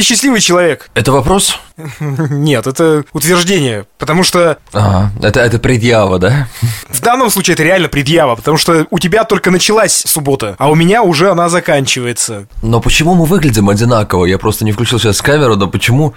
ты 0.00 0.04
счастливый 0.04 0.40
человек. 0.40 0.88
Это 0.94 1.12
вопрос? 1.12 1.58
Нет, 2.00 2.66
это 2.66 3.04
утверждение, 3.12 3.86
потому 3.98 4.22
что... 4.22 4.58
Ага, 4.72 5.10
это, 5.22 5.40
это 5.40 5.58
предъява, 5.58 6.18
да? 6.18 6.48
В 6.88 7.00
данном 7.00 7.30
случае 7.30 7.54
это 7.54 7.62
реально 7.62 7.88
предъява, 7.88 8.36
потому 8.36 8.56
что 8.56 8.86
у 8.90 8.98
тебя 8.98 9.24
только 9.24 9.50
началась 9.50 9.92
суббота, 10.06 10.56
а 10.58 10.70
у 10.70 10.74
меня 10.74 11.02
уже 11.02 11.30
она 11.30 11.48
заканчивается. 11.48 12.46
Но 12.62 12.80
почему 12.80 13.14
мы 13.14 13.24
выглядим 13.24 13.68
одинаково? 13.68 14.26
Я 14.26 14.38
просто 14.38 14.64
не 14.64 14.72
включил 14.72 14.98
сейчас 14.98 15.22
камеру, 15.22 15.56
но 15.56 15.66
почему? 15.68 16.14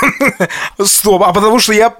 Стоп, 0.82 1.22
а 1.22 1.32
потому 1.32 1.58
что 1.58 1.72
я 1.72 1.92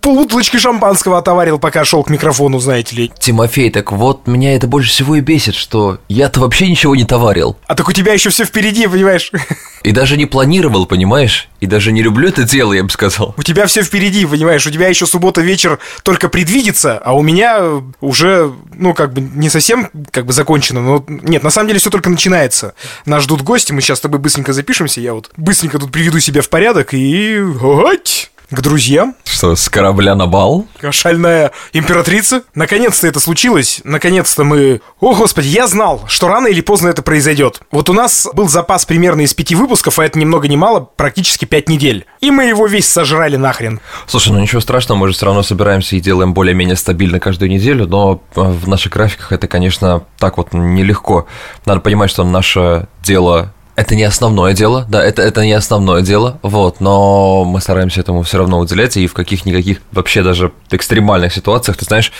полбутылочки 0.00 0.56
шампанского 0.56 1.18
отоварил, 1.18 1.58
пока 1.58 1.84
шел 1.84 2.02
к 2.02 2.10
микрофону, 2.10 2.58
знаете 2.58 2.96
ли. 2.96 3.12
Тимофей, 3.18 3.70
так 3.70 3.92
вот, 3.92 4.26
меня 4.26 4.54
это 4.54 4.66
больше 4.66 4.90
всего 4.90 5.16
и 5.16 5.20
бесит, 5.20 5.54
что 5.54 5.98
я-то 6.08 6.40
вообще 6.40 6.68
ничего 6.68 6.96
не 6.96 7.04
товарил. 7.04 7.56
А 7.66 7.74
так 7.74 7.88
у 7.88 7.92
тебя 7.92 8.12
еще 8.12 8.30
все 8.30 8.44
впереди, 8.44 8.86
понимаешь? 8.86 9.30
И 9.82 9.92
даже 9.92 10.16
не 10.16 10.26
планировал, 10.26 10.86
понимаешь? 10.86 11.48
И 11.60 11.66
даже 11.66 11.92
не 11.92 12.02
люблю 12.02 12.28
это 12.28 12.44
дело, 12.44 12.72
я 12.72 12.84
бы 12.84 12.90
сказал. 12.90 13.34
У 13.36 13.42
тебя 13.42 13.66
все 13.66 13.82
впереди, 13.82 14.26
понимаешь? 14.26 14.66
У 14.66 14.70
тебя 14.70 14.88
еще 14.88 15.06
суббота 15.06 15.40
вечер 15.40 15.78
только 16.02 16.28
предвидится, 16.28 16.98
а 16.98 17.14
у 17.14 17.22
меня 17.22 17.82
уже, 18.00 18.52
ну, 18.74 18.94
как 18.94 19.12
бы 19.12 19.20
не 19.20 19.48
совсем 19.48 19.90
как 20.10 20.26
бы 20.26 20.32
закончено. 20.32 20.82
Но 20.82 21.04
нет, 21.08 21.42
на 21.42 21.50
самом 21.50 21.68
деле 21.68 21.80
все 21.80 21.90
только 21.90 22.10
начинается. 22.10 22.74
Нас 23.06 23.24
ждут 23.24 23.42
гости, 23.42 23.72
мы 23.72 23.80
сейчас 23.80 23.98
с 23.98 24.02
тобой 24.02 24.20
быстренько 24.20 24.52
запишемся. 24.52 25.00
Я 25.00 25.14
вот 25.14 25.30
быстренько 25.36 25.78
тут 25.78 25.90
приведу 25.90 26.20
себя 26.20 26.42
в 26.42 26.48
порядок 26.48 26.92
и... 26.92 27.42
Ать! 27.86 28.30
К 28.50 28.60
друзьям. 28.60 29.14
Что, 29.24 29.56
с 29.56 29.68
корабля 29.68 30.14
на 30.14 30.26
бал? 30.26 30.66
Шальная 30.90 31.52
императрица. 31.72 32.42
Наконец-то 32.54 33.06
это 33.06 33.20
случилось. 33.20 33.80
Наконец-то 33.84 34.44
мы... 34.44 34.80
О, 35.00 35.14
господи, 35.14 35.48
я 35.48 35.66
знал, 35.66 36.04
что 36.06 36.28
рано 36.28 36.46
или 36.46 36.60
поздно 36.60 36.88
это 36.88 37.02
произойдет. 37.02 37.60
Вот 37.70 37.90
у 37.90 37.92
нас 37.92 38.28
был 38.32 38.48
запас 38.48 38.86
примерно 38.86 39.22
из 39.22 39.34
пяти 39.34 39.54
выпусков, 39.54 39.98
а 39.98 40.04
это 40.04 40.18
ни 40.18 40.24
много 40.24 40.48
ни 40.48 40.56
мало, 40.56 40.80
практически 40.80 41.44
пять 41.44 41.68
недель. 41.68 42.06
И 42.20 42.30
мы 42.30 42.44
его 42.44 42.66
весь 42.66 42.88
сожрали 42.88 43.36
нахрен. 43.36 43.80
Слушай, 44.06 44.32
ну 44.32 44.40
ничего 44.40 44.60
страшного, 44.60 44.98
мы 44.98 45.08
же 45.08 45.14
все 45.14 45.26
равно 45.26 45.42
собираемся 45.42 45.96
и 45.96 46.00
делаем 46.00 46.32
более-менее 46.32 46.76
стабильно 46.76 47.20
каждую 47.20 47.50
неделю, 47.50 47.86
но 47.86 48.22
э, 48.34 48.40
в 48.40 48.68
наших 48.68 48.92
графиках 48.92 49.32
это, 49.32 49.48
конечно, 49.48 50.04
так 50.18 50.36
вот 50.36 50.52
нелегко. 50.52 51.26
Надо 51.64 51.80
понимать, 51.80 52.10
что 52.10 52.24
наше 52.24 52.86
дело 53.02 53.52
это 53.76 53.94
не 53.94 54.02
основное 54.02 54.54
дело, 54.54 54.86
да, 54.88 55.04
это, 55.04 55.22
это 55.22 55.44
не 55.44 55.52
основное 55.52 56.02
дело, 56.02 56.38
вот, 56.42 56.80
но 56.80 57.44
мы 57.44 57.60
стараемся 57.60 58.00
этому 58.00 58.22
все 58.22 58.38
равно 58.38 58.58
уделять, 58.58 58.96
и 58.96 59.06
в 59.06 59.12
каких-никаких 59.14 59.80
вообще 59.92 60.22
даже 60.22 60.52
экстремальных 60.70 61.32
ситуациях, 61.32 61.76
ты 61.76 61.84
знаешь, 61.84 62.12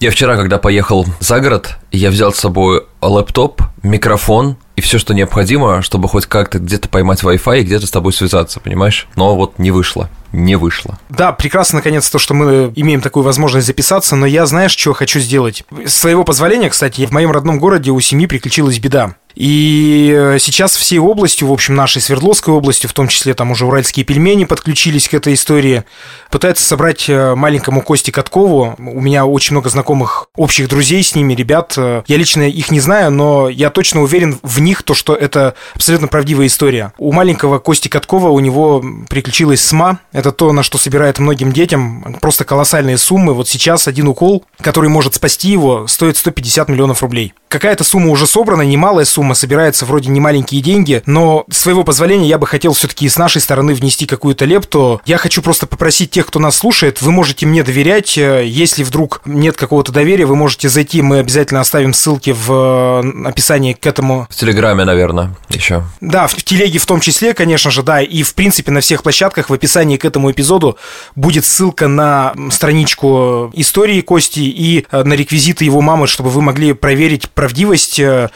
я 0.00 0.10
вчера, 0.10 0.36
когда 0.36 0.58
поехал 0.58 1.06
за 1.20 1.40
город, 1.40 1.76
я 1.92 2.10
взял 2.10 2.32
с 2.32 2.38
собой 2.38 2.84
лэптоп, 3.00 3.62
микрофон 3.82 4.56
и 4.76 4.80
все, 4.80 4.98
что 4.98 5.14
необходимо, 5.14 5.82
чтобы 5.82 6.08
хоть 6.08 6.26
как-то 6.26 6.58
где-то 6.58 6.88
поймать 6.88 7.22
Wi-Fi 7.22 7.60
и 7.60 7.62
где-то 7.62 7.86
с 7.86 7.90
тобой 7.90 8.12
связаться, 8.12 8.60
понимаешь? 8.60 9.06
Но 9.14 9.36
вот 9.36 9.58
не 9.58 9.70
вышло 9.70 10.08
не 10.34 10.56
вышло. 10.56 10.98
Да, 11.08 11.32
прекрасно, 11.32 11.78
наконец, 11.78 12.10
то, 12.10 12.18
что 12.18 12.34
мы 12.34 12.72
имеем 12.74 13.00
такую 13.00 13.22
возможность 13.22 13.66
записаться, 13.66 14.16
но 14.16 14.26
я, 14.26 14.46
знаешь, 14.46 14.72
что 14.72 14.92
хочу 14.92 15.20
сделать? 15.20 15.64
С 15.86 15.94
своего 15.94 16.24
позволения, 16.24 16.68
кстати, 16.68 17.06
в 17.06 17.12
моем 17.12 17.30
родном 17.30 17.58
городе 17.58 17.90
у 17.90 18.00
семьи 18.00 18.26
приключилась 18.26 18.78
беда. 18.78 19.14
И 19.34 20.14
э, 20.16 20.38
сейчас 20.38 20.76
всей 20.76 20.98
областью, 20.98 21.48
в 21.48 21.52
общем, 21.52 21.74
нашей 21.74 22.00
Свердловской 22.00 22.54
областью, 22.54 22.88
в 22.88 22.92
том 22.92 23.08
числе 23.08 23.34
там 23.34 23.50
уже 23.50 23.66
уральские 23.66 24.04
пельмени 24.04 24.44
подключились 24.44 25.08
к 25.08 25.14
этой 25.14 25.34
истории, 25.34 25.84
пытаются 26.30 26.64
собрать 26.64 27.08
э, 27.08 27.34
маленькому 27.34 27.82
Косте 27.82 28.12
Каткову. 28.12 28.74
У 28.78 29.00
меня 29.00 29.26
очень 29.26 29.54
много 29.54 29.68
знакомых 29.70 30.28
общих 30.36 30.68
друзей 30.68 31.02
с 31.02 31.14
ними, 31.14 31.34
ребят. 31.34 31.74
Э, 31.76 32.02
я 32.06 32.16
лично 32.16 32.48
их 32.48 32.70
не 32.70 32.80
знаю, 32.80 33.10
но 33.10 33.48
я 33.48 33.70
точно 33.70 34.02
уверен 34.02 34.38
в 34.42 34.60
них, 34.60 34.82
то, 34.82 34.94
что 34.94 35.14
это 35.14 35.54
абсолютно 35.74 36.06
правдивая 36.06 36.46
история. 36.46 36.92
У 36.98 37.12
маленького 37.12 37.58
Кости 37.58 37.88
Каткова 37.88 38.28
у 38.28 38.38
него 38.40 38.84
приключилась 39.08 39.62
СМА. 39.62 39.98
Это 40.12 40.30
то, 40.30 40.52
на 40.52 40.62
что 40.62 40.78
собирает 40.78 41.18
многим 41.18 41.52
детям. 41.52 42.16
Просто 42.20 42.44
колоссальные 42.44 42.98
суммы. 42.98 43.34
Вот 43.34 43.48
сейчас 43.48 43.88
один 43.88 44.06
укол, 44.06 44.44
который 44.60 44.88
может 44.90 45.14
спасти 45.14 45.50
его, 45.50 45.86
стоит 45.88 46.16
150 46.16 46.68
миллионов 46.68 47.02
рублей. 47.02 47.34
Какая-то 47.54 47.84
сумма 47.84 48.10
уже 48.10 48.26
собрана, 48.26 48.62
немалая 48.62 49.04
сумма 49.04 49.36
собирается 49.36 49.84
вроде 49.84 50.10
не 50.10 50.18
маленькие 50.18 50.60
деньги, 50.60 51.04
но 51.06 51.44
своего 51.48 51.84
позволения 51.84 52.26
я 52.26 52.36
бы 52.36 52.48
хотел 52.48 52.72
все-таки 52.72 53.08
с 53.08 53.16
нашей 53.16 53.40
стороны 53.40 53.74
внести 53.74 54.06
какую-то 54.06 54.44
лепту. 54.44 55.00
Я 55.06 55.18
хочу 55.18 55.40
просто 55.40 55.68
попросить 55.68 56.10
тех, 56.10 56.26
кто 56.26 56.40
нас 56.40 56.56
слушает, 56.56 57.00
вы 57.00 57.12
можете 57.12 57.46
мне 57.46 57.62
доверять. 57.62 58.16
Если 58.16 58.82
вдруг 58.82 59.20
нет 59.24 59.56
какого-то 59.56 59.92
доверия, 59.92 60.26
вы 60.26 60.34
можете 60.34 60.68
зайти, 60.68 61.00
мы 61.00 61.20
обязательно 61.20 61.60
оставим 61.60 61.94
ссылки 61.94 62.34
в 62.36 63.04
э, 63.04 63.28
описании 63.28 63.74
к 63.74 63.86
этому. 63.86 64.26
В 64.28 64.34
Телеграме, 64.34 64.82
наверное, 64.82 65.32
еще. 65.48 65.84
Да, 66.00 66.26
в 66.26 66.34
Телеге 66.34 66.80
в 66.80 66.86
том 66.86 66.98
числе, 66.98 67.34
конечно 67.34 67.70
же, 67.70 67.84
да, 67.84 68.02
и 68.02 68.24
в 68.24 68.34
принципе 68.34 68.72
на 68.72 68.80
всех 68.80 69.04
площадках 69.04 69.48
в 69.48 69.52
описании 69.52 69.96
к 69.96 70.04
этому 70.04 70.32
эпизоду 70.32 70.76
будет 71.14 71.44
ссылка 71.44 71.86
на 71.86 72.34
страничку 72.50 73.52
истории 73.54 74.00
Кости 74.00 74.40
и 74.40 74.86
э, 74.90 75.04
на 75.04 75.12
реквизиты 75.12 75.64
его 75.64 75.80
мамы, 75.80 76.08
чтобы 76.08 76.30
вы 76.30 76.42
могли 76.42 76.72
проверить 76.72 77.30
правдивость 77.44 77.98
э, 77.98 78.30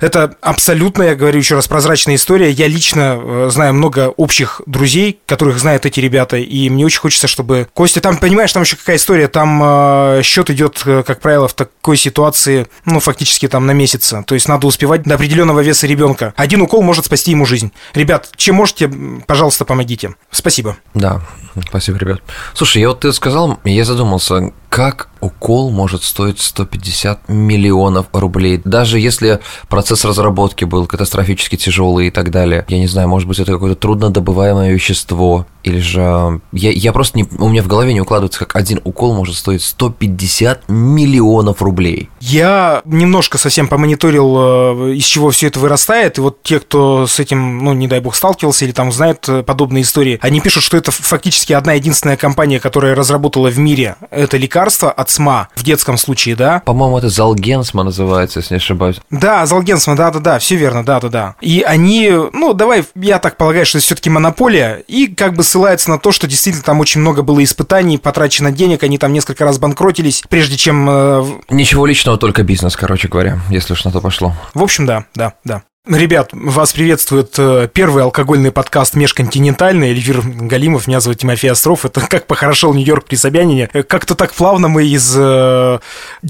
это 0.00 0.36
абсолютно, 0.40 1.02
я 1.04 1.14
говорю 1.14 1.38
еще 1.38 1.54
раз, 1.54 1.68
прозрачная 1.68 2.16
история. 2.16 2.50
Я 2.50 2.66
лично 2.68 3.18
э, 3.20 3.48
знаю 3.50 3.74
много 3.74 4.12
общих 4.16 4.60
друзей, 4.66 5.20
которых 5.26 5.58
знают 5.58 5.86
эти 5.86 6.00
ребята, 6.00 6.36
и 6.36 6.68
мне 6.70 6.84
очень 6.84 7.00
хочется, 7.00 7.28
чтобы 7.28 7.68
Костя, 7.74 8.00
там, 8.00 8.18
понимаешь, 8.18 8.52
там 8.52 8.62
еще 8.62 8.76
какая 8.76 8.96
история, 8.96 9.28
там 9.28 9.60
э, 9.62 10.22
счет 10.22 10.50
идет, 10.50 10.82
э, 10.86 11.02
как 11.06 11.20
правило, 11.20 11.48
в 11.48 11.54
такой 11.54 11.96
ситуации, 11.96 12.66
ну, 12.84 13.00
фактически 13.00 13.48
там 13.48 13.66
на 13.66 13.72
месяц. 13.72 14.12
То 14.26 14.34
есть 14.34 14.48
надо 14.48 14.66
успевать 14.66 15.02
до 15.04 15.14
определенного 15.14 15.60
веса 15.60 15.86
ребенка. 15.86 16.34
Один 16.36 16.62
укол 16.62 16.82
может 16.82 17.06
спасти 17.06 17.30
ему 17.30 17.46
жизнь. 17.46 17.72
Ребят, 17.94 18.30
чем 18.36 18.56
можете, 18.56 18.90
пожалуйста, 19.26 19.64
помогите. 19.64 20.14
Спасибо. 20.30 20.76
Да, 20.94 21.22
спасибо, 21.68 21.98
ребят. 21.98 22.20
Слушай, 22.54 22.82
я 22.82 22.88
вот 22.88 23.00
ты 23.00 23.12
сказал, 23.12 23.58
я 23.64 23.84
задумался, 23.84 24.52
как 24.68 25.08
укол 25.20 25.70
может 25.70 26.02
стоить 26.02 26.40
150 26.40 27.28
миллионов 27.28 28.06
рублей. 28.12 28.60
Даже 28.64 28.98
если 28.98 29.40
процесс 29.86 30.04
разработки 30.04 30.64
был 30.64 30.88
катастрофически 30.88 31.54
тяжелый 31.54 32.08
и 32.08 32.10
так 32.10 32.32
далее. 32.32 32.64
Я 32.66 32.80
не 32.80 32.88
знаю, 32.88 33.06
может 33.06 33.28
быть, 33.28 33.38
это 33.38 33.52
какое-то 33.52 33.80
труднодобываемое 33.80 34.72
вещество. 34.72 35.46
Или 35.66 35.80
же... 35.80 36.40
Я, 36.52 36.70
я 36.70 36.92
просто 36.92 37.18
не... 37.18 37.26
У 37.38 37.48
меня 37.48 37.62
в 37.62 37.66
голове 37.66 37.92
не 37.92 38.00
укладывается, 38.00 38.38
как 38.38 38.54
один 38.54 38.80
укол 38.84 39.14
может 39.14 39.34
стоить 39.34 39.62
150 39.62 40.68
миллионов 40.68 41.60
рублей. 41.60 42.08
Я 42.20 42.82
немножко 42.84 43.36
совсем 43.36 43.66
помониторил, 43.66 44.36
э, 44.38 44.94
из 44.94 45.04
чего 45.04 45.30
все 45.30 45.48
это 45.48 45.58
вырастает. 45.58 46.18
И 46.18 46.20
вот 46.20 46.40
те, 46.44 46.60
кто 46.60 47.08
с 47.08 47.18
этим, 47.18 47.64
ну, 47.64 47.72
не 47.72 47.88
дай 47.88 47.98
бог, 47.98 48.14
сталкивался 48.14 48.64
или 48.64 48.70
там 48.70 48.92
знает 48.92 49.28
э, 49.28 49.42
подобные 49.42 49.82
истории, 49.82 50.20
они 50.22 50.40
пишут, 50.40 50.62
что 50.62 50.76
это 50.76 50.92
фактически 50.92 51.52
одна 51.52 51.72
единственная 51.72 52.16
компания, 52.16 52.60
которая 52.60 52.94
разработала 52.94 53.50
в 53.50 53.58
мире 53.58 53.96
это 54.12 54.36
лекарство 54.36 54.92
от 54.92 55.10
СМА 55.10 55.48
в 55.56 55.64
детском 55.64 55.98
случае, 55.98 56.36
да? 56.36 56.62
По-моему, 56.64 56.98
это 56.98 57.08
Залгенсма 57.08 57.82
называется, 57.82 58.38
если 58.38 58.54
не 58.54 58.58
ошибаюсь. 58.58 59.00
Да, 59.10 59.44
Залгенсма, 59.46 59.96
да-да-да, 59.96 60.38
все 60.38 60.54
верно, 60.54 60.84
да-да-да. 60.84 61.34
И 61.40 61.62
они, 61.66 62.12
ну, 62.32 62.52
давай, 62.52 62.84
я 62.94 63.18
так 63.18 63.36
полагаю, 63.36 63.66
что 63.66 63.78
это 63.78 63.86
все-таки 63.86 64.10
монополия, 64.10 64.84
и 64.86 65.08
как 65.08 65.34
бы 65.34 65.42
ссылается 65.56 65.88
на 65.90 65.98
то, 65.98 66.12
что 66.12 66.26
действительно 66.26 66.62
там 66.62 66.80
очень 66.80 67.00
много 67.00 67.22
было 67.22 67.42
испытаний, 67.42 67.96
потрачено 67.96 68.52
денег, 68.52 68.82
они 68.82 68.98
там 68.98 69.14
несколько 69.14 69.44
раз 69.44 69.58
банкротились, 69.58 70.22
прежде 70.28 70.58
чем... 70.58 70.86
Э... 70.86 71.24
Ничего 71.48 71.86
личного, 71.86 72.18
только 72.18 72.42
бизнес, 72.42 72.76
короче 72.76 73.08
говоря, 73.08 73.40
если 73.48 73.72
уж 73.72 73.82
на 73.86 73.90
то 73.90 74.02
пошло. 74.02 74.34
В 74.52 74.62
общем, 74.62 74.84
да, 74.84 75.06
да, 75.14 75.32
да. 75.44 75.62
Ребят, 75.86 76.30
вас 76.32 76.72
приветствует 76.72 77.38
э, 77.38 77.68
первый 77.72 78.02
алкогольный 78.02 78.50
подкаст 78.50 78.96
«Межконтинентальный». 78.96 79.90
Эльвир 79.90 80.20
Галимов, 80.20 80.88
меня 80.88 80.98
зовут 80.98 81.20
Тимофей 81.20 81.52
Остров. 81.52 81.84
Это 81.84 82.00
«Как 82.00 82.26
похорошел 82.26 82.74
Нью-Йорк 82.74 83.04
при 83.04 83.14
Собянине». 83.14 83.68
Как-то 83.68 84.16
так 84.16 84.32
плавно 84.32 84.66
мы 84.66 84.84
из 84.84 85.14
э, 85.16 85.78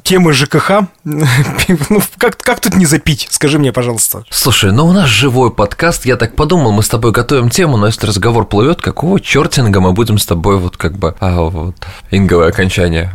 темы 0.03 0.35
ЖКХ. 0.35 0.83
ну, 1.05 2.03
как, 2.19 2.37
как 2.37 2.61
тут 2.61 2.77
не 2.77 2.85
запить? 2.85 3.29
Скажи 3.31 3.59
мне, 3.59 3.73
пожалуйста. 3.73 4.25
Слушай, 4.29 4.73
ну 4.73 4.85
у 4.89 4.93
нас 4.93 5.09
живой 5.09 5.51
подкаст. 5.51 6.05
Я 6.05 6.17
так 6.17 6.37
подумал, 6.37 6.73
мы 6.73 6.83
с 6.83 6.91
тобой 6.91 7.13
готовим 7.13 7.49
тему, 7.49 7.79
но 7.79 7.87
если 7.87 8.07
разговор 8.07 8.45
плывет, 8.45 8.83
какого 8.83 9.19
чертинга 9.21 9.81
мы 9.81 9.95
будем 9.95 10.19
с 10.19 10.27
тобой 10.27 10.59
вот 10.59 10.77
как 10.77 10.99
бы... 10.99 11.15
А, 11.19 11.41
вот, 11.41 11.77
инговое 12.11 12.49
окончание. 12.49 13.11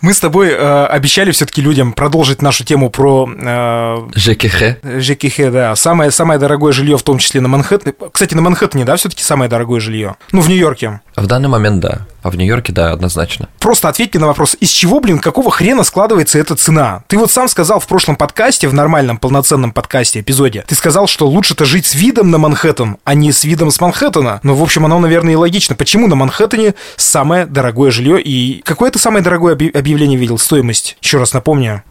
Мы 0.00 0.14
с 0.14 0.20
тобой 0.20 0.50
э, 0.50 0.86
обещали 0.86 1.30
все-таки 1.30 1.62
людям 1.62 1.92
продолжить 1.92 2.42
нашу 2.42 2.64
тему 2.64 2.90
про... 2.90 3.28
Э, 3.36 4.08
ЖКХ 4.14 4.78
ЖКХ, 5.00 5.50
да. 5.52 5.76
Самое, 5.76 6.10
самое 6.10 6.38
дорогое 6.38 6.72
жилье, 6.72 6.96
в 6.98 7.02
том 7.02 7.18
числе 7.18 7.40
на 7.40 7.48
Манхэттене. 7.48 7.94
Кстати, 8.12 8.34
на 8.34 8.42
Манхэттене, 8.42 8.84
да, 8.84 8.96
все-таки 8.96 9.22
самое 9.22 9.48
дорогое 9.48 9.80
жилье? 9.80 10.16
Ну, 10.32 10.40
в 10.40 10.48
Нью-Йорке. 10.48 11.00
В 11.16 11.26
данный 11.26 11.48
момент, 11.48 11.80
да. 11.80 12.06
А 12.22 12.30
в 12.30 12.36
Нью-Йорке, 12.36 12.72
да, 12.72 12.92
однозначно. 12.92 13.48
Просто 13.58 13.88
ответь 13.88 14.14
мне 14.14 14.20
на 14.20 14.28
вопрос, 14.28 14.56
из 14.60 14.70
чего, 14.70 15.00
блин, 15.00 15.18
какого 15.18 15.50
хрена 15.50 15.82
складывается 15.82 16.38
эта 16.38 16.54
цена? 16.54 17.02
Ты 17.08 17.18
вот 17.18 17.30
сам 17.30 17.48
сказал 17.48 17.80
в 17.80 17.86
прошлом 17.86 18.16
подкасте, 18.16 18.68
в 18.68 18.74
нормальном 18.74 19.18
полноценном 19.18 19.72
подкасте, 19.72 20.20
эпизоде, 20.20 20.64
ты 20.66 20.74
сказал, 20.74 21.06
что 21.06 21.26
лучше-то 21.26 21.64
жить 21.64 21.86
с 21.86 21.94
видом 21.94 22.30
на 22.30 22.38
Манхэттен, 22.38 22.98
а 23.04 23.14
не 23.14 23.32
с 23.32 23.44
видом 23.44 23.70
с 23.70 23.80
Манхэттена. 23.80 24.40
Ну, 24.42 24.54
в 24.54 24.62
общем, 24.62 24.84
оно, 24.84 24.98
наверное, 24.98 25.32
и 25.32 25.36
логично. 25.36 25.74
Почему 25.74 26.06
на 26.06 26.14
Манхэттене 26.14 26.74
самое 26.96 27.46
дорогое 27.46 27.90
жилье 27.90 28.22
и 28.22 28.62
какое 28.62 28.90
ты 28.90 28.98
самое 28.98 29.24
дорогое 29.24 29.54
объявление 29.54 30.18
видел? 30.18 30.38
Стоимость? 30.38 30.96
Еще 31.02 31.18
раз 31.18 31.32
напомню. 31.32 31.82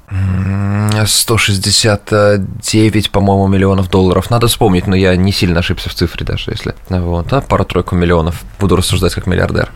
169, 1.06 3.12
по-моему, 3.12 3.48
миллионов 3.48 3.90
долларов. 3.90 4.30
Надо 4.30 4.48
вспомнить, 4.48 4.88
но 4.88 4.96
я 4.96 5.16
не 5.16 5.32
сильно 5.32 5.60
ошибся 5.60 5.90
в 5.90 5.94
цифре 5.94 6.26
даже, 6.26 6.52
если... 6.52 6.76
Вот, 6.90 7.32
а 7.32 7.42
пару-тройку 7.42 7.96
миллионов. 7.96 8.42
Буду 8.60 8.76
рассуждать 8.76 9.14
как 9.14 9.26
миллиардер. 9.26 9.72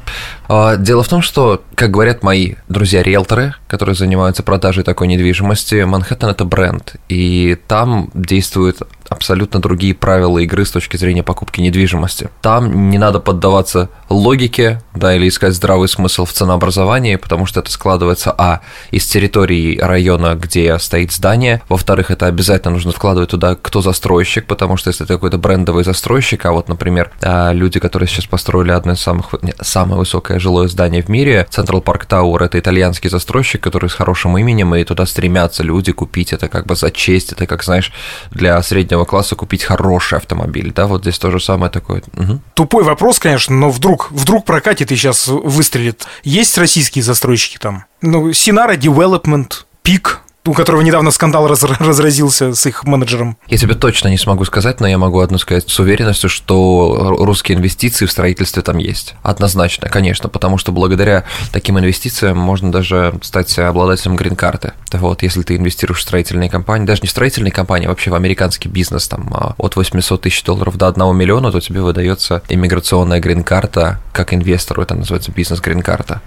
А, 0.48 0.76
дело 0.76 1.04
в 1.04 1.08
том, 1.08 1.22
что, 1.22 1.64
как 1.76 1.92
говорят 1.92 2.24
мои 2.24 2.56
друзья-риэлторы, 2.70 3.56
которые 3.68 3.96
занимаются 3.96 4.44
продажей 4.44 4.84
такой 4.84 5.08
недвижимости, 5.08 5.84
Манхэттен– 5.84 6.30
это 6.32 6.46
бренд, 6.46 6.96
и 7.10 7.58
там 7.68 8.10
действует 8.14 8.82
абсолютно 9.10 9.60
другие 9.60 9.94
правила 9.94 10.40
игры 10.40 10.66
с 10.66 10.72
точки 10.72 10.98
зрения 10.98 11.24
покупки 11.24 11.62
недвижимости. 11.62 12.30
Там 12.42 12.90
не 12.90 12.98
надо 12.98 13.20
поддаваться 13.20 13.90
логике, 14.10 14.82
да, 14.94 15.16
или 15.16 15.28
искать 15.28 15.54
здравый 15.54 15.88
смысл 15.88 16.26
в 16.26 16.34
ценообразовании, 16.34 17.16
потому 17.16 17.46
что 17.46 17.60
это 17.60 17.72
складывается, 17.72 18.34
а, 18.38 18.62
из 18.92 19.06
территории 19.06 19.78
района, 19.80 20.36
где 20.36 20.78
стоит 20.80 21.12
здание, 21.12 21.62
во-вторых, 21.70 22.12
это 22.12 22.28
обязательно 22.28 22.74
нужно 22.74 22.92
вкладывать 22.92 23.30
туда, 23.30 23.56
кто 23.56 23.82
застройщик, 23.82 24.48
потому 24.48 24.78
что 24.78 24.90
если 24.90 25.06
это 25.06 25.14
какой-то 25.14 25.38
брендовый 25.38 25.84
застройщик, 25.84 26.46
а 26.46 26.52
вот, 26.52 26.68
например, 26.70 27.12
а, 27.22 27.52
люди, 27.52 27.80
которые 27.80 28.08
сейчас 28.08 28.26
построили 28.26 28.72
одно 28.72 28.94
из 28.94 29.00
самых, 29.00 29.34
самое 29.62 30.00
высокое 30.00 30.35
жилое 30.40 30.68
здание 30.68 31.02
в 31.02 31.10
мире, 31.10 31.48
Central 31.50 31.84
Park 31.84 32.08
Tower, 32.08 32.44
это 32.44 32.60
итальянский 32.60 33.10
застройщик, 33.10 33.62
который 33.62 33.90
с 33.90 33.94
хорошим 33.94 34.38
именем, 34.38 34.76
и 34.76 34.84
туда 34.84 35.06
стремятся 35.06 35.64
люди 35.64 35.92
купить, 35.92 36.34
это 36.34 36.48
как 36.48 36.66
бы 36.66 36.76
за 36.76 36.92
честь, 36.92 37.32
это 37.32 37.48
как, 37.48 37.64
знаешь, 37.64 37.92
для 38.32 38.62
среднего 38.62 39.06
класса 39.06 39.36
купить 39.36 39.64
хороший 39.64 40.18
автомобиль, 40.18 40.72
да, 40.74 40.88
вот 40.88 41.02
здесь 41.02 41.20
то 41.20 41.32
же 41.32 41.40
самое 41.40 41.72
такое. 41.72 42.04
Угу. 42.18 42.42
Тупой 42.54 42.84
вопрос, 42.84 43.20
конечно, 43.20 43.56
но 43.56 43.70
вдруг, 43.70 44.12
вдруг 44.12 44.46
прокатит 44.46 44.92
и 44.92 44.96
сейчас 44.96 45.28
выстрелит. 45.28 46.06
Есть 46.24 46.58
российские 46.58 47.04
застройщики 47.04 47.58
там? 47.58 47.86
Ну, 48.02 48.34
Синара 48.34 48.76
Development, 48.76 49.52
Пик, 49.84 50.22
у 50.46 50.54
которого 50.54 50.82
недавно 50.82 51.12
скандал 51.12 51.48
раз, 51.48 51.64
разразился 51.64 52.54
с 52.54 52.66
их 52.66 52.84
менеджером. 52.84 53.38
Я 53.48 53.58
тебе 53.58 53.74
точно 53.74 54.10
не 54.10 54.18
смогу 54.18 54.46
сказать, 54.46 54.80
но 54.80 54.88
я 54.88 54.98
могу 54.98 55.20
одно 55.20 55.38
сказать 55.38 55.70
с 55.70 55.80
уверенностью, 55.80 56.30
что 56.30 57.16
русские 57.20 57.58
инвестиции 57.58 58.06
в 58.06 58.12
строительстве 58.12 58.62
там 58.62 58.78
есть. 58.78 59.16
Однозначно, 59.24 59.90
конечно, 59.90 60.30
потому 60.30 60.58
что 60.58 60.72
благодаря 60.72 61.24
таким 61.52 61.80
инвестициям 61.80 62.38
можно 62.38 62.72
даже 62.72 63.16
стать 63.22 63.58
обладателем 63.58 64.16
грин-карты. 64.16 64.74
Вот, 64.92 65.24
если 65.24 65.42
ты 65.42 65.56
инвестируешь 65.56 66.00
в 66.00 66.04
строительные 66.04 66.50
компании, 66.50 66.86
даже 66.86 67.02
не 67.02 67.08
в 67.08 67.12
строительные 67.12 67.52
компании, 67.52 67.88
а 67.88 67.90
вообще 67.90 68.12
в 68.12 68.16
американский 68.16 68.70
бизнес, 68.70 69.08
там, 69.08 69.30
а, 69.34 69.56
от 69.58 69.76
800 69.76 70.22
тысяч 70.22 70.44
долларов 70.44 70.78
до 70.78 70.88
1 70.88 71.16
миллиона, 71.16 71.52
то 71.52 71.60
тебе 71.60 71.82
выдается 71.82 72.42
иммиграционная 72.50 73.20
грин-карта 73.20 74.00
как 74.14 74.34
инвестору, 74.34 74.82
это 74.82 74.96
называется 74.96 75.32
бизнес-грин-карта. 75.32 76.22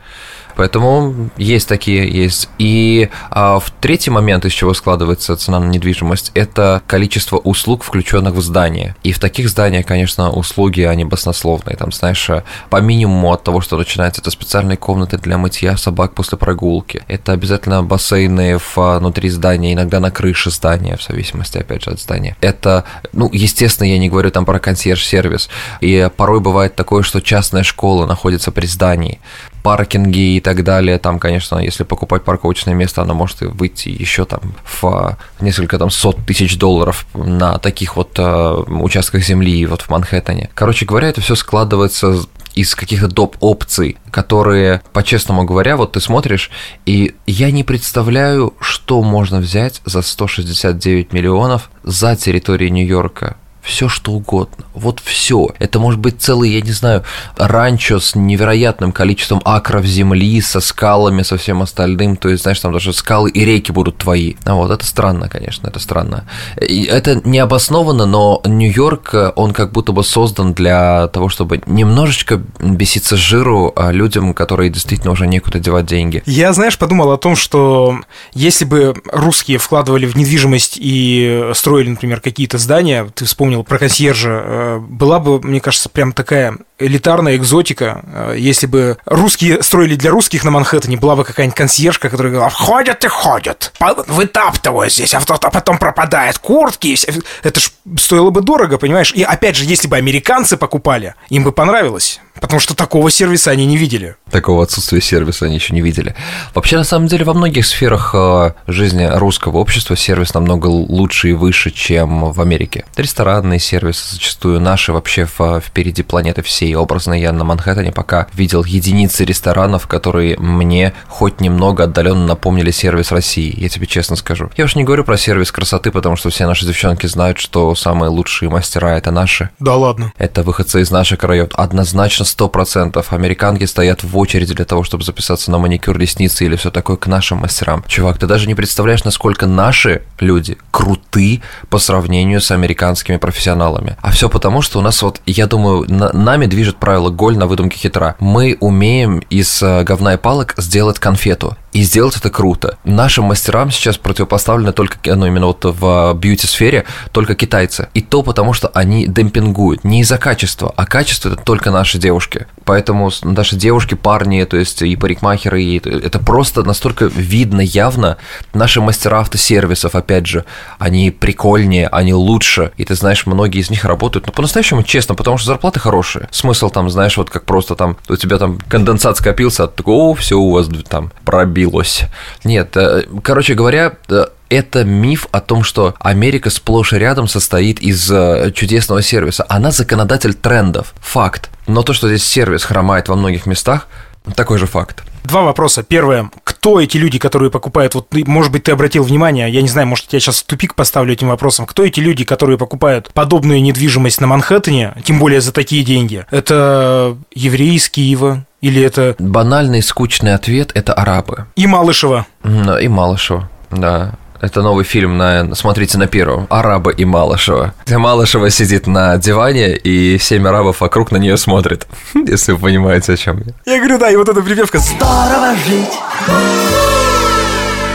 Поэтому 0.59 1.31
есть 1.37 1.69
такие, 1.69 2.11
есть. 2.11 2.49
И 2.59 3.11
а, 3.31 3.61
в 3.61 3.71
третий 3.71 4.11
момент, 4.11 4.45
из 4.45 4.53
чего 4.53 4.75
складывается 4.75 5.37
цена 5.37 5.61
на 5.61 5.67
недвижимость, 5.67 6.33
это 6.35 6.83
количество 6.89 7.37
услуг, 7.37 7.85
включенных 7.85 8.35
в 8.35 8.43
здание. 8.43 8.97
И 9.05 9.13
в 9.13 9.21
таких 9.21 9.49
зданиях, 9.51 9.87
конечно, 9.87 10.33
услуги, 10.33 10.81
они 10.81 11.05
баснословные. 11.05 11.77
Там, 11.77 11.93
знаешь, 11.93 12.29
по 12.71 12.79
минимуму 12.79 13.33
от 13.33 13.45
того, 13.45 13.61
что 13.61 13.79
начинается, 13.79 14.21
это 14.21 14.33
специальные 14.33 14.77
комнаты 14.77 15.17
для 15.17 15.39
мытья 15.39 15.77
собак 15.77 16.15
после 16.15 16.37
прогулки. 16.37 17.05
Это 17.07 17.31
обязательно 17.31 17.85
бассейны 17.85 18.59
а, 18.77 18.99
внутри 18.99 19.29
здания, 19.29 19.75
иногда 19.75 20.01
на 20.01 20.11
крыше 20.11 20.51
здания, 20.51 20.97
в 20.97 21.05
зависимости, 21.05 21.59
опять 21.59 21.85
же, 21.85 21.93
от 21.93 22.01
здания. 22.01 22.37
Это, 22.41 22.83
ну, 23.13 23.31
естественно, 23.33 23.87
я 23.87 23.99
не 23.99 24.09
говорю 24.09 24.33
там 24.33 24.45
про 24.45 24.59
консьерж-сервис. 24.59 25.51
И 25.81 26.11
порой 26.17 26.41
бывает 26.41 26.75
такое, 26.75 27.05
что 27.05 27.21
частная 27.21 27.63
школа 27.63 28.07
находится 28.07 28.51
при 28.51 28.67
здании 28.67 29.21
паркинги 29.63 30.37
и 30.37 30.41
так 30.41 30.65
далее. 30.65 30.99
Там, 30.99 31.19
конечно, 31.19 31.59
если 31.59 31.85
покупать 31.85 32.25
парковочное 32.25 32.75
место, 32.75 33.03
оно 33.03 33.15
может 33.15 33.41
выйти 33.41 33.89
еще 33.89 34.25
там 34.25 34.41
в 34.81 35.17
несколько 35.41 35.79
там 35.79 35.91
сот 35.91 36.19
тысяч 36.27 36.59
долларов 36.59 37.07
на 37.15 37.59
таких 37.59 37.97
вот 37.97 38.19
э, 38.19 38.65
участках 38.69 39.23
земли 39.23 39.65
вот 39.67 39.83
в 39.83 39.91
Манхэттене. 39.91 40.51
Короче 40.55 40.87
говоря, 40.87 41.09
это 41.09 41.21
все 41.21 41.35
складывается 41.35 42.15
из 42.55 42.75
каких-то 42.75 43.09
доп. 43.09 43.37
опций, 43.41 43.97
которые, 44.11 44.83
по-честному 44.93 45.45
говоря, 45.45 45.77
вот 45.77 45.93
ты 45.93 46.01
смотришь, 46.01 46.51
и 46.87 47.15
я 47.27 47.51
не 47.51 47.63
представляю, 47.63 48.55
что 48.61 49.03
можно 49.03 49.39
взять 49.39 49.81
за 49.85 50.03
169 50.03 51.13
миллионов 51.13 51.71
за 51.85 52.17
территорией 52.17 52.71
Нью-Йорка 52.71 53.37
все 53.69 53.89
что 53.89 54.13
угодно. 54.13 54.65
Вот 54.75 55.01
все. 55.05 55.51
Это 55.59 55.79
может 55.79 56.01
быть 56.01 56.21
целый, 56.21 56.51
я 56.51 56.61
не 56.63 56.73
знаю, 56.73 57.05
ранчо 57.37 58.01
с 58.01 58.15
невероятным 58.15 58.93
количеством 58.93 59.43
акров 59.45 59.85
земли, 59.85 60.41
со 60.41 60.61
скалами, 60.61 61.23
со 61.23 61.37
всем 61.37 61.61
остальным. 61.61 62.17
То 62.17 62.31
есть, 62.31 62.43
знаешь, 62.43 62.59
там 62.61 62.73
даже 62.73 62.93
скалы 62.93 63.31
и 63.31 63.45
реки 63.45 63.71
будут 63.71 63.99
твои. 63.99 64.35
А 64.45 64.55
вот 64.55 64.71
это 64.71 64.87
странно, 64.87 65.29
конечно, 65.29 65.69
это 65.69 65.79
странно. 65.79 66.25
И 66.61 66.85
это 66.85 67.21
не 67.25 67.39
обоснованно, 67.39 68.07
но 68.07 68.41
Нью-Йорк, 68.45 69.35
он 69.37 69.53
как 69.53 69.73
будто 69.73 69.93
бы 69.93 70.03
создан 70.03 70.55
для 70.55 71.09
того, 71.09 71.29
чтобы 71.29 71.61
немножечко 71.67 72.41
беситься 72.61 73.17
жиру 73.17 73.73
а 73.77 73.93
людям, 73.93 74.33
которые 74.33 74.71
действительно 74.71 75.13
уже 75.13 75.27
некуда 75.27 75.59
девать 75.59 75.87
деньги. 75.87 76.23
Я, 76.25 76.55
знаешь, 76.55 76.79
подумал 76.79 77.13
о 77.13 77.19
том, 77.19 77.37
что 77.37 78.01
если 78.33 78.65
бы 78.65 78.95
русские 79.13 79.59
вкладывали 79.59 80.07
в 80.07 80.17
недвижимость 80.17 80.79
и 80.81 81.51
строили, 81.53 81.91
например, 81.91 82.21
какие-то 82.21 82.57
здания, 82.57 83.07
ты 83.15 83.27
вспомнил 83.27 83.58
вспомнил 83.59 83.65
про 83.65 83.79
консьержа, 83.79 84.43
э, 84.45 84.79
была 84.79 85.19
бы, 85.19 85.41
мне 85.41 85.61
кажется, 85.61 85.89
прям 85.89 86.13
такая 86.13 86.57
элитарная 86.79 87.37
экзотика. 87.37 88.03
Э, 88.05 88.35
если 88.37 88.67
бы 88.67 88.99
русские 89.05 89.63
строили 89.63 89.97
для 89.97 90.11
русских 90.11 90.45
на 90.45 90.51
Манхэттене, 90.51 90.97
была 90.97 91.17
бы 91.17 91.25
какая-нибудь 91.25 91.57
консьержка, 91.57 92.09
которая 92.09 92.33
говорила, 92.33 92.51
ходят 92.51 93.05
и 93.05 93.09
ходят, 93.09 93.73
вытаптывают 94.07 94.93
здесь, 94.93 95.15
а 95.15 95.21
потом 95.21 95.79
пропадает 95.79 96.39
куртки. 96.39 96.97
Это 97.43 97.61
ж 97.61 97.71
стоило 97.99 98.31
бы 98.31 98.41
дорого, 98.41 98.79
понимаешь? 98.79 99.13
И 99.13 99.23
опять 99.23 99.57
же, 99.57 99.65
если 99.65 99.89
бы 99.89 99.97
американцы 99.97 100.57
покупали, 100.57 101.15
им 101.31 101.45
бы 101.45 101.53
понравилось. 101.53 102.21
Потому 102.41 102.61
что 102.61 102.75
такого 102.75 103.11
сервиса 103.11 103.51
они 103.51 103.67
не 103.67 103.77
видели. 103.77 104.17
Такого 104.31 104.63
отсутствия 104.63 105.01
сервиса 105.01 105.47
они 105.47 105.57
еще 105.57 105.75
не 105.75 105.81
видели. 105.81 106.15
Вообще, 106.55 106.77
на 106.77 106.85
самом 106.85 107.07
деле, 107.07 107.25
во 107.25 107.35
многих 107.35 107.67
сферах 107.67 108.15
э, 108.15 108.53
жизни 108.67 109.09
русского 109.11 109.59
общества 109.59 109.97
сервис 109.97 110.35
намного 110.35 110.67
лучше 110.67 111.31
и 111.31 111.33
выше, 111.33 111.71
чем 111.71 112.33
в 112.33 112.41
Америке. 112.41 112.85
Ресторанные 112.97 113.59
сервисы 113.59 114.15
зачастую 114.15 114.61
наши 114.61 114.93
вообще 114.93 115.27
впереди 115.27 116.03
планеты 116.03 116.43
всей. 116.43 116.75
Образно 116.75 117.15
я 117.15 117.33
на 117.33 117.45
Манхэттене 117.45 117.93
пока 117.93 118.29
видел 118.35 118.65
единицы 118.65 119.25
ресторанов, 119.25 119.87
которые 119.87 120.39
мне 120.39 120.93
хоть 121.09 121.41
немного 121.41 121.85
отдаленно 121.85 122.27
напомнили 122.27 122.71
сервис 122.71 123.13
России, 123.13 123.55
я 123.59 123.69
тебе 123.69 123.87
честно 123.87 124.17
скажу. 124.17 124.51
Я 124.57 124.65
уж 124.65 124.77
не 124.77 124.85
говорю 124.85 125.05
про 125.05 125.17
сервис 125.17 125.53
красоты, 125.53 125.91
потому 125.91 126.17
что 126.17 126.31
все 126.31 126.47
наши 126.47 126.67
девчонки 126.67 127.07
знают, 127.07 127.39
что 127.39 127.75
самые 127.75 128.11
лучшие 128.11 128.49
мастера 128.51 128.97
это 128.97 129.11
наши. 129.11 129.51
Да 129.59 129.77
ладно. 129.77 130.13
Это 130.19 130.43
выходцы 130.43 130.81
из 130.81 130.91
наших 130.91 131.21
краев. 131.21 131.49
Однозначно 131.55 132.25
100%. 132.37 133.05
Американки 133.11 133.65
стоят 133.65 134.03
в 134.03 134.17
очереди 134.17 134.55
для 134.55 134.65
того, 134.65 134.85
чтобы 134.85 135.05
записаться 135.05 135.51
на 135.51 135.59
маникюр 135.59 135.99
ресницы 135.99 136.45
или 136.45 136.57
все 136.57 136.71
такое 136.71 136.97
к 136.97 137.07
нашим 137.07 137.39
мастерам. 137.39 137.85
Чувак, 137.87 138.19
ты 138.19 138.27
даже 138.27 138.47
не 138.47 138.55
представляешь, 138.55 139.05
насколько 139.05 139.47
наши 139.47 140.03
люди 140.21 140.59
круты 140.71 141.43
по 141.71 141.79
сравнению 141.79 142.41
с 142.41 142.51
американскими 142.51 143.17
профессионалами. 143.17 143.97
А 144.01 144.11
все 144.11 144.29
потому, 144.29 144.63
что 144.63 144.79
у 144.79 144.83
нас 144.83 145.03
вот, 145.03 145.21
я 145.27 145.47
думаю, 145.47 145.85
на, 145.89 146.13
нами 146.13 146.47
движет 146.47 146.77
правило 146.77 147.11
голь 147.11 147.37
на 147.37 147.47
выдумке 147.47 147.79
хитра. 147.79 148.17
Мы 148.21 148.57
умеем 148.61 149.21
из 149.31 149.63
э, 149.63 149.85
говна 149.85 150.15
и 150.15 150.17
палок 150.17 150.55
сделать 150.57 150.99
конфету. 150.99 151.57
И 151.79 151.83
сделать 151.83 152.17
это 152.17 152.29
круто. 152.29 152.77
Нашим 152.83 153.27
мастерам 153.27 153.71
сейчас 153.71 153.99
противопоставлены 153.99 154.73
только, 154.73 155.15
ну, 155.15 155.27
именно 155.27 155.47
вот 155.47 155.65
в 155.65 156.13
бьюти-сфере, 156.15 156.85
только 157.13 157.37
китайцы. 157.37 157.89
И 157.95 158.01
то 158.01 158.25
потому, 158.25 158.53
что 158.53 158.67
они 158.75 159.07
демпингуют. 159.07 159.85
Не 159.85 160.01
из-за 160.01 160.19
качества, 160.19 160.75
а 160.77 160.87
качество 160.87 161.29
это 161.29 161.41
только 161.41 161.71
наши 161.71 161.99
девушки. 161.99 162.49
Поэтому 162.65 163.13
наши 163.23 163.55
девушки, 163.55 163.95
парни, 163.95 164.43
то 164.43 164.57
есть 164.57 164.83
и 164.83 164.97
парикмахеры, 164.97 165.63
и 165.63 165.79
это 165.79 166.19
просто 166.19 166.65
настолько 166.65 167.05
видно 167.05 167.61
явно. 167.61 168.17
Наши 168.53 168.81
мастера 168.81 169.21
автосервисов, 169.21 169.95
опять 169.95 170.27
же, 170.27 170.45
они 170.81 171.13
прикольнее, 171.13 171.87
они 171.87 172.13
лучше. 172.13 172.73
И 172.77 172.85
ты 172.85 172.97
знаешь, 172.97 173.25
многие 173.25 173.61
из 173.61 173.71
них 173.71 173.85
работают, 173.85 174.27
ну, 174.27 174.33
по-настоящему 174.33 174.83
честно, 174.83 175.15
потому 175.15 175.39
что 175.39 175.47
зарплаты 175.47 175.79
хорошие. 175.79 176.27
Смысл 176.33 176.71
там, 176.71 176.91
знаешь, 176.91 177.17
вот 177.17 177.31
как 177.31 177.45
просто 177.45 177.77
там, 177.77 177.97
у 178.09 178.17
тебя 178.17 178.39
там 178.39 178.59
конденсат 178.69 179.17
скопился, 179.19 179.63
а 179.63 179.69
ты 179.69 179.77
такой, 179.77 179.95
о, 179.95 180.15
все 180.15 180.37
у 180.37 180.51
вас 180.51 180.67
там 180.89 181.13
пробил 181.25 181.68
пробилось. 181.69 182.05
Нет, 182.45 182.77
э, 182.77 183.03
короче 183.23 183.55
говоря, 183.55 183.93
э, 184.09 184.27
это 184.49 184.85
миф 184.85 185.27
о 185.31 185.41
том, 185.41 185.63
что 185.63 185.95
Америка 186.01 186.51
сплошь 186.51 186.93
и 186.93 186.99
рядом 186.99 187.29
состоит 187.29 187.81
из 187.81 188.11
э, 188.11 188.51
чудесного 188.55 189.03
сервиса. 189.03 189.45
Она 189.49 189.71
законодатель 189.71 190.35
трендов, 190.35 190.95
факт. 191.01 191.51
Но 191.67 191.83
то, 191.83 191.93
что 191.93 192.09
здесь 192.09 192.25
сервис 192.25 192.65
хромает 192.65 193.09
во 193.09 193.17
многих 193.17 193.47
местах, 193.47 193.87
Такой 194.35 194.59
же 194.59 194.67
факт. 194.67 195.05
Два 195.25 195.43
вопроса. 195.43 195.83
Первое. 195.83 196.31
Кто 196.59 196.81
эти 196.81 196.97
люди, 196.97 197.21
которые 197.21 197.53
покупают? 197.53 197.95
Вот, 197.95 198.09
может 198.27 198.51
быть, 198.51 198.65
ты 198.65 198.73
обратил 198.73 199.05
внимание, 199.05 199.49
я 199.49 199.63
не 199.63 199.69
знаю, 199.69 199.87
может, 199.87 200.13
я 200.13 200.19
сейчас 200.19 200.41
в 200.41 200.45
тупик 200.45 200.75
поставлю 200.75 201.13
этим 201.13 201.29
вопросом. 201.29 201.67
Кто 201.67 201.85
эти 201.85 202.01
люди, 202.01 202.25
которые 202.25 202.59
покупают 202.59 203.13
подобную 203.15 203.63
недвижимость 203.63 204.21
на 204.21 204.27
Манхэттене, 204.27 204.95
тем 205.05 205.21
более 205.21 205.41
за 205.41 205.53
такие 205.53 205.85
деньги? 205.85 206.27
Это 206.33 207.17
евреи 207.33 207.75
из 207.75 207.89
Киева, 207.89 208.45
или 208.61 208.83
это... 208.83 209.15
Банальный, 209.21 209.83
скучный 209.83 210.35
ответ– 210.35 210.73
это 210.75 210.95
арабы. 210.95 211.47
И 211.55 211.69
Малышева. 211.69 212.27
И 212.45 212.89
Малышева, 212.89 213.49
да. 213.71 214.15
Это 214.41 214.63
новый 214.63 214.85
фильм 214.85 215.17
на, 215.17 215.55
смотрите 215.55 215.99
на 215.99 216.07
первом, 216.07 216.47
Араба 216.49 216.91
и 216.91 217.05
Малышева. 217.05 217.75
Где 217.85 217.99
Малышева 217.99 218.51
сидит 218.51 218.87
на 218.87 219.17
диване, 219.19 219.77
и 219.77 220.17
семь 220.19 220.47
арабов 220.47 220.81
вокруг 220.81 221.11
на 221.11 221.17
нее 221.17 221.37
смотрят, 221.37 221.89
если 222.15 222.53
вы 222.53 222.59
понимаете, 222.59 223.15
о 223.15 223.17
чем 223.17 223.43
я. 223.45 223.73
Я 223.73 223.79
говорю, 223.79 223.99
да, 223.99 224.11
и 224.11 224.17
вот 224.17 224.29
эта 224.29 224.41
припевка 224.41 224.79
«Здорово 224.79 225.55
жить». 225.67 225.99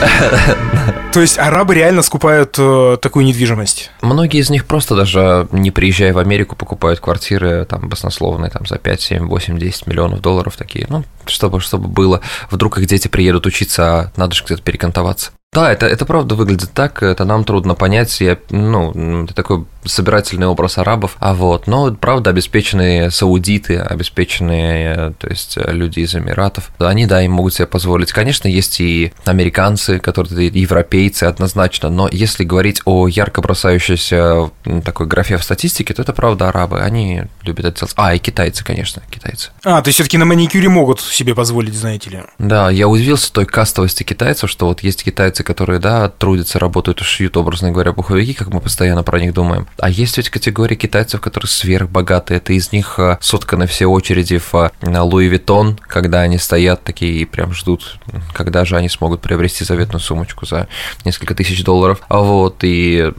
То 1.13 1.21
есть 1.21 1.37
арабы 1.37 1.75
реально 1.75 2.01
скупают 2.01 2.55
э, 2.57 2.97
такую 3.01 3.25
недвижимость? 3.25 3.91
Многие 4.01 4.41
из 4.41 4.49
них 4.49 4.65
просто 4.65 4.95
даже 4.95 5.47
не 5.51 5.71
приезжая 5.71 6.11
в 6.11 6.17
Америку 6.17 6.55
покупают 6.55 6.99
квартиры 6.99 7.65
там 7.65 7.87
баснословные 7.87 8.49
там 8.49 8.65
за 8.65 8.79
5, 8.79 9.01
7, 9.01 9.27
8, 9.27 9.57
10 9.57 9.87
миллионов 9.87 10.21
долларов 10.21 10.57
такие, 10.57 10.87
ну, 10.89 11.05
чтобы, 11.25 11.61
чтобы 11.61 11.87
было. 11.87 12.21
Вдруг 12.49 12.79
их 12.79 12.87
дети 12.87 13.07
приедут 13.07 13.45
учиться, 13.45 13.85
а 13.85 14.11
надо 14.17 14.35
же 14.35 14.43
где-то 14.43 14.61
перекантоваться. 14.61 15.31
Да, 15.53 15.71
это, 15.71 15.85
это 15.85 16.05
правда 16.05 16.35
выглядит 16.35 16.71
так, 16.73 17.03
это 17.03 17.25
нам 17.25 17.43
трудно 17.43 17.75
понять, 17.75 18.19
я, 18.21 18.37
ну, 18.49 19.23
это 19.23 19.33
такой 19.33 19.65
собирательный 19.85 20.47
образ 20.47 20.77
арабов, 20.77 21.15
а 21.19 21.33
вот, 21.33 21.67
но 21.67 21.93
правда 21.93 22.29
обеспеченные 22.29 23.11
саудиты, 23.11 23.77
обеспеченные, 23.77 25.13
то 25.19 25.27
есть 25.27 25.57
люди 25.57 25.99
из 25.99 26.15
Эмиратов, 26.15 26.71
они, 26.79 27.05
да, 27.05 27.21
им 27.21 27.33
могут 27.33 27.53
себе 27.53 27.67
позволить. 27.67 28.11
Конечно, 28.11 28.47
есть 28.47 28.79
и 28.79 29.13
американцы, 29.25 29.99
которые 29.99 30.47
европейцы 30.47 31.25
однозначно, 31.25 31.89
но 31.89 32.09
если 32.11 32.43
говорить 32.43 32.81
о 32.85 33.07
ярко 33.07 33.41
бросающейся 33.41 34.51
такой 34.83 35.07
графе 35.07 35.37
в 35.37 35.43
статистике, 35.43 35.93
то 35.93 36.01
это 36.01 36.13
правда 36.13 36.49
арабы, 36.49 36.81
они 36.81 37.23
любят 37.43 37.65
это 37.65 37.79
делать. 37.79 37.93
А, 37.97 38.15
и 38.15 38.19
китайцы, 38.19 38.63
конечно, 38.63 39.01
китайцы. 39.09 39.51
А, 39.63 39.81
то 39.81 39.89
есть 39.89 39.95
все-таки 39.95 40.17
на 40.17 40.25
маникюре 40.25 40.69
могут 40.69 41.01
себе 41.01 41.35
позволить, 41.35 41.73
знаете 41.73 42.09
ли. 42.09 42.23
Да, 42.39 42.69
я 42.69 42.87
удивился 42.87 43.31
той 43.31 43.45
кастовости 43.45 44.03
китайцев, 44.03 44.49
что 44.49 44.67
вот 44.67 44.81
есть 44.81 45.03
китайцы, 45.03 45.42
китайцы, 45.43 45.53
которые, 45.53 45.79
да, 45.79 46.09
трудятся, 46.09 46.59
работают 46.59 46.99
шьют, 47.01 47.37
образно 47.37 47.71
говоря, 47.71 47.93
пуховики, 47.93 48.33
как 48.33 48.49
мы 48.49 48.59
постоянно 48.59 49.03
про 49.03 49.19
них 49.19 49.33
думаем. 49.33 49.67
А 49.77 49.89
есть 49.89 50.17
ведь 50.17 50.29
категория 50.29 50.75
китайцев, 50.75 51.21
которые 51.21 51.49
сверхбогатые. 51.49 52.37
Это 52.37 52.53
из 52.53 52.71
них 52.71 52.99
а, 52.99 53.17
сотканы 53.21 53.67
все 53.67 53.85
очереди 53.85 54.37
в 54.37 54.53
а, 54.53 54.71
Луи 54.81 55.27
Виттон, 55.27 55.77
когда 55.87 56.21
они 56.21 56.37
стоят 56.37 56.83
такие 56.83 57.13
и 57.13 57.25
прям 57.25 57.53
ждут, 57.53 57.99
когда 58.33 58.65
же 58.65 58.77
они 58.77 58.89
смогут 58.89 59.21
приобрести 59.21 59.65
заветную 59.65 59.99
сумочку 59.99 60.45
за 60.45 60.67
несколько 61.05 61.35
тысяч 61.35 61.63
долларов. 61.63 62.01
А 62.07 62.19
вот, 62.19 62.63
и 62.63 63.11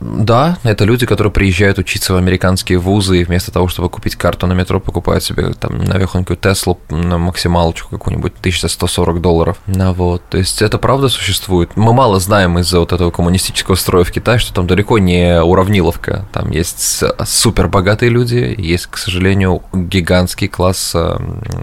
да, 0.00 0.58
это 0.64 0.84
люди, 0.84 1.06
которые 1.06 1.32
приезжают 1.32 1.78
учиться 1.78 2.12
в 2.12 2.16
американские 2.16 2.78
вузы, 2.78 3.20
и 3.20 3.24
вместо 3.24 3.50
того, 3.50 3.68
чтобы 3.68 3.88
купить 3.88 4.16
карту 4.16 4.46
на 4.46 4.52
метро, 4.54 4.80
покупают 4.80 5.24
себе 5.24 5.52
там 5.54 5.78
навехонькую 5.78 6.36
Теслу 6.36 6.78
на 6.90 7.18
максималочку 7.18 7.88
какую-нибудь, 7.90 8.32
1140 8.40 9.20
долларов. 9.20 9.56
Ну 9.66 9.92
вот, 9.92 10.22
то 10.28 10.38
есть 10.38 10.62
это 10.62 10.78
правда 10.78 11.08
существует 11.08 11.53
существует. 11.54 11.76
Мы 11.76 11.92
мало 11.92 12.20
знаем 12.20 12.58
из-за 12.58 12.80
вот 12.80 12.92
этого 12.92 13.10
коммунистического 13.10 13.74
строя 13.76 14.04
в 14.04 14.10
Китае, 14.10 14.38
что 14.38 14.52
там 14.52 14.66
далеко 14.66 14.98
не 14.98 15.40
уравниловка. 15.40 16.26
Там 16.32 16.50
есть 16.50 17.02
супер 17.26 17.68
богатые 17.68 18.10
люди, 18.10 18.54
есть, 18.58 18.86
к 18.86 18.96
сожалению, 18.96 19.62
гигантский 19.72 20.48
класс 20.48 20.92
э, 20.94 21.16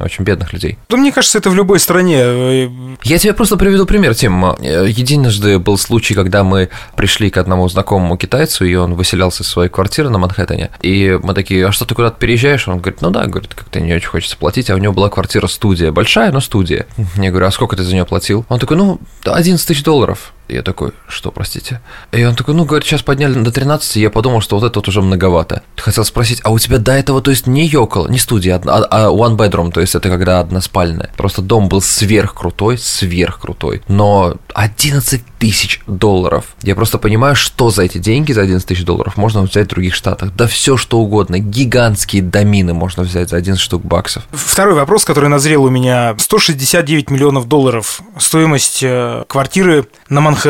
очень 0.04 0.24
бедных 0.24 0.54
людей. 0.54 0.78
Да 0.90 0.98
мне 0.98 1.12
кажется, 1.12 1.38
это 1.38 1.50
в 1.50 1.56
любой 1.56 1.80
стране. 1.80 2.98
Я 3.04 3.18
тебе 3.18 3.34
просто 3.34 3.58
приведу 3.58 3.86
пример, 3.86 4.16
Тим. 4.16 4.42
Единожды 4.62 5.60
был 5.60 5.78
случай, 5.78 6.14
когда 6.14 6.44
мы 6.44 6.70
пришли 6.96 7.30
к 7.30 7.38
одному 7.38 7.68
знакомому 7.70 8.18
китайцу, 8.18 8.66
и 8.66 8.76
он 8.76 8.96
выселялся 8.96 9.44
из 9.44 9.48
своей 9.48 9.70
квартиры 9.70 10.10
на 10.10 10.18
Манхэттене. 10.18 10.72
И 10.82 11.20
мы 11.22 11.34
такие, 11.34 11.68
а 11.68 11.72
что, 11.72 11.86
ты 11.86 11.96
куда-то 11.96 12.18
переезжаешь? 12.20 12.68
Он 12.68 12.80
говорит, 12.80 13.02
ну 13.02 13.10
да, 13.10 13.26
говорит, 13.26 13.54
как-то 13.54 13.80
не 13.80 13.94
очень 13.94 14.08
хочется 14.08 14.38
платить. 14.38 14.70
А 14.70 14.76
у 14.76 14.78
него 14.78 14.94
была 14.94 15.10
квартира-студия, 15.10 15.92
большая, 15.92 16.32
но 16.32 16.40
студия. 16.40 16.86
Я 17.16 17.30
говорю, 17.30 17.48
а 17.48 17.52
сколько 17.52 17.76
ты 17.76 17.84
за 17.84 17.94
нее 17.94 18.06
платил? 18.06 18.46
Он 18.50 18.60
такой, 18.60 18.78
ну, 18.78 19.00
11 19.26 19.71
тысяч 19.72 19.86
долларов. 19.86 20.34
Я 20.52 20.64
такой, 20.64 20.92
что, 21.08 21.32
простите? 21.32 21.82
И 22.12 22.24
он 22.24 22.36
такой, 22.36 22.54
ну, 22.54 22.66
говорит, 22.66 22.86
сейчас 22.86 23.02
подняли 23.02 23.34
до 23.34 23.52
13, 23.52 23.96
я 23.96 24.10
подумал, 24.10 24.42
что 24.42 24.60
вот 24.60 24.66
это 24.66 24.80
вот 24.80 24.88
уже 24.88 25.02
многовато. 25.02 25.64
Хотел 25.78 26.04
спросить, 26.04 26.42
а 26.44 26.52
у 26.52 26.60
тебя 26.60 26.78
до 26.78 26.92
этого, 26.92 27.22
то 27.22 27.32
есть 27.32 27.48
не 27.48 27.66
Йокол, 27.66 28.10
не 28.10 28.20
студия, 28.20 28.62
а, 28.66 28.84
а 28.90 29.08
one 29.10 29.38
bedroom, 29.38 29.72
то 29.72 29.80
есть 29.80 29.96
это 29.96 30.10
когда 30.10 30.42
односпальная. 30.42 31.10
Просто 31.16 31.42
дом 31.42 31.70
был 31.70 31.82
сверхкрутой, 31.82 32.78
сверхкрутой. 32.78 33.82
Но 33.88 34.36
11 34.54 35.24
тысяч 35.40 35.82
долларов. 35.88 36.46
Я 36.62 36.76
просто 36.76 36.98
понимаю, 36.98 37.36
что 37.36 37.72
за 37.72 37.84
эти 37.84 37.98
деньги, 37.98 38.32
за 38.32 38.42
11 38.42 38.68
тысяч 38.68 38.84
долларов, 38.86 39.18
можно 39.18 39.42
взять 39.42 39.68
в 39.68 39.70
других 39.70 39.96
штатах. 39.96 40.36
Да 40.36 40.48
все 40.48 40.78
что 40.78 41.00
угодно. 41.00 41.40
Гигантские 41.40 42.22
домины 42.22 42.74
можно 42.74 43.04
взять 43.04 43.30
за 43.30 43.38
11 43.38 43.60
штук 43.60 43.84
баксов. 43.84 44.24
Второй 44.32 44.76
вопрос, 44.76 45.04
который 45.04 45.30
назрел 45.30 45.64
у 45.64 45.70
меня. 45.70 46.16
169 46.18 47.10
миллионов 47.10 47.48
долларов 47.48 48.02
стоимость 48.20 48.84
э, 48.84 49.24
квартиры 49.28 49.88
на 50.10 50.22
Манхэттене. 50.22 50.41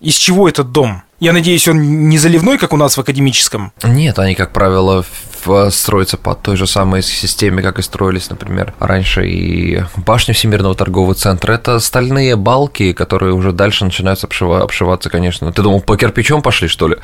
Из 0.00 0.14
чего 0.14 0.48
этот 0.48 0.72
дом? 0.72 1.02
Я 1.20 1.32
надеюсь, 1.32 1.68
он 1.68 2.08
не 2.08 2.18
заливной, 2.18 2.58
как 2.58 2.72
у 2.72 2.76
нас 2.76 2.96
в 2.96 3.00
академическом? 3.00 3.72
Нет, 3.84 4.18
они, 4.18 4.34
как 4.34 4.52
правило, 4.52 5.04
строятся 5.70 6.16
по 6.16 6.34
той 6.34 6.56
же 6.56 6.66
самой 6.66 7.02
системе, 7.02 7.62
как 7.62 7.78
и 7.78 7.82
строились, 7.82 8.28
например, 8.28 8.74
раньше 8.80 9.28
и 9.28 9.84
башня 9.96 10.34
Всемирного 10.34 10.74
торгового 10.74 11.14
центра. 11.14 11.52
Это 11.52 11.78
стальные 11.78 12.34
балки, 12.34 12.92
которые 12.92 13.34
уже 13.34 13.52
дальше 13.52 13.84
начинают 13.84 14.22
обшива, 14.24 14.62
обшиваться, 14.62 15.10
конечно. 15.10 15.52
Ты 15.52 15.62
думал, 15.62 15.80
по 15.80 15.96
кирпичом 15.96 16.42
пошли, 16.42 16.66
что 16.66 16.88
ли? 16.88 16.96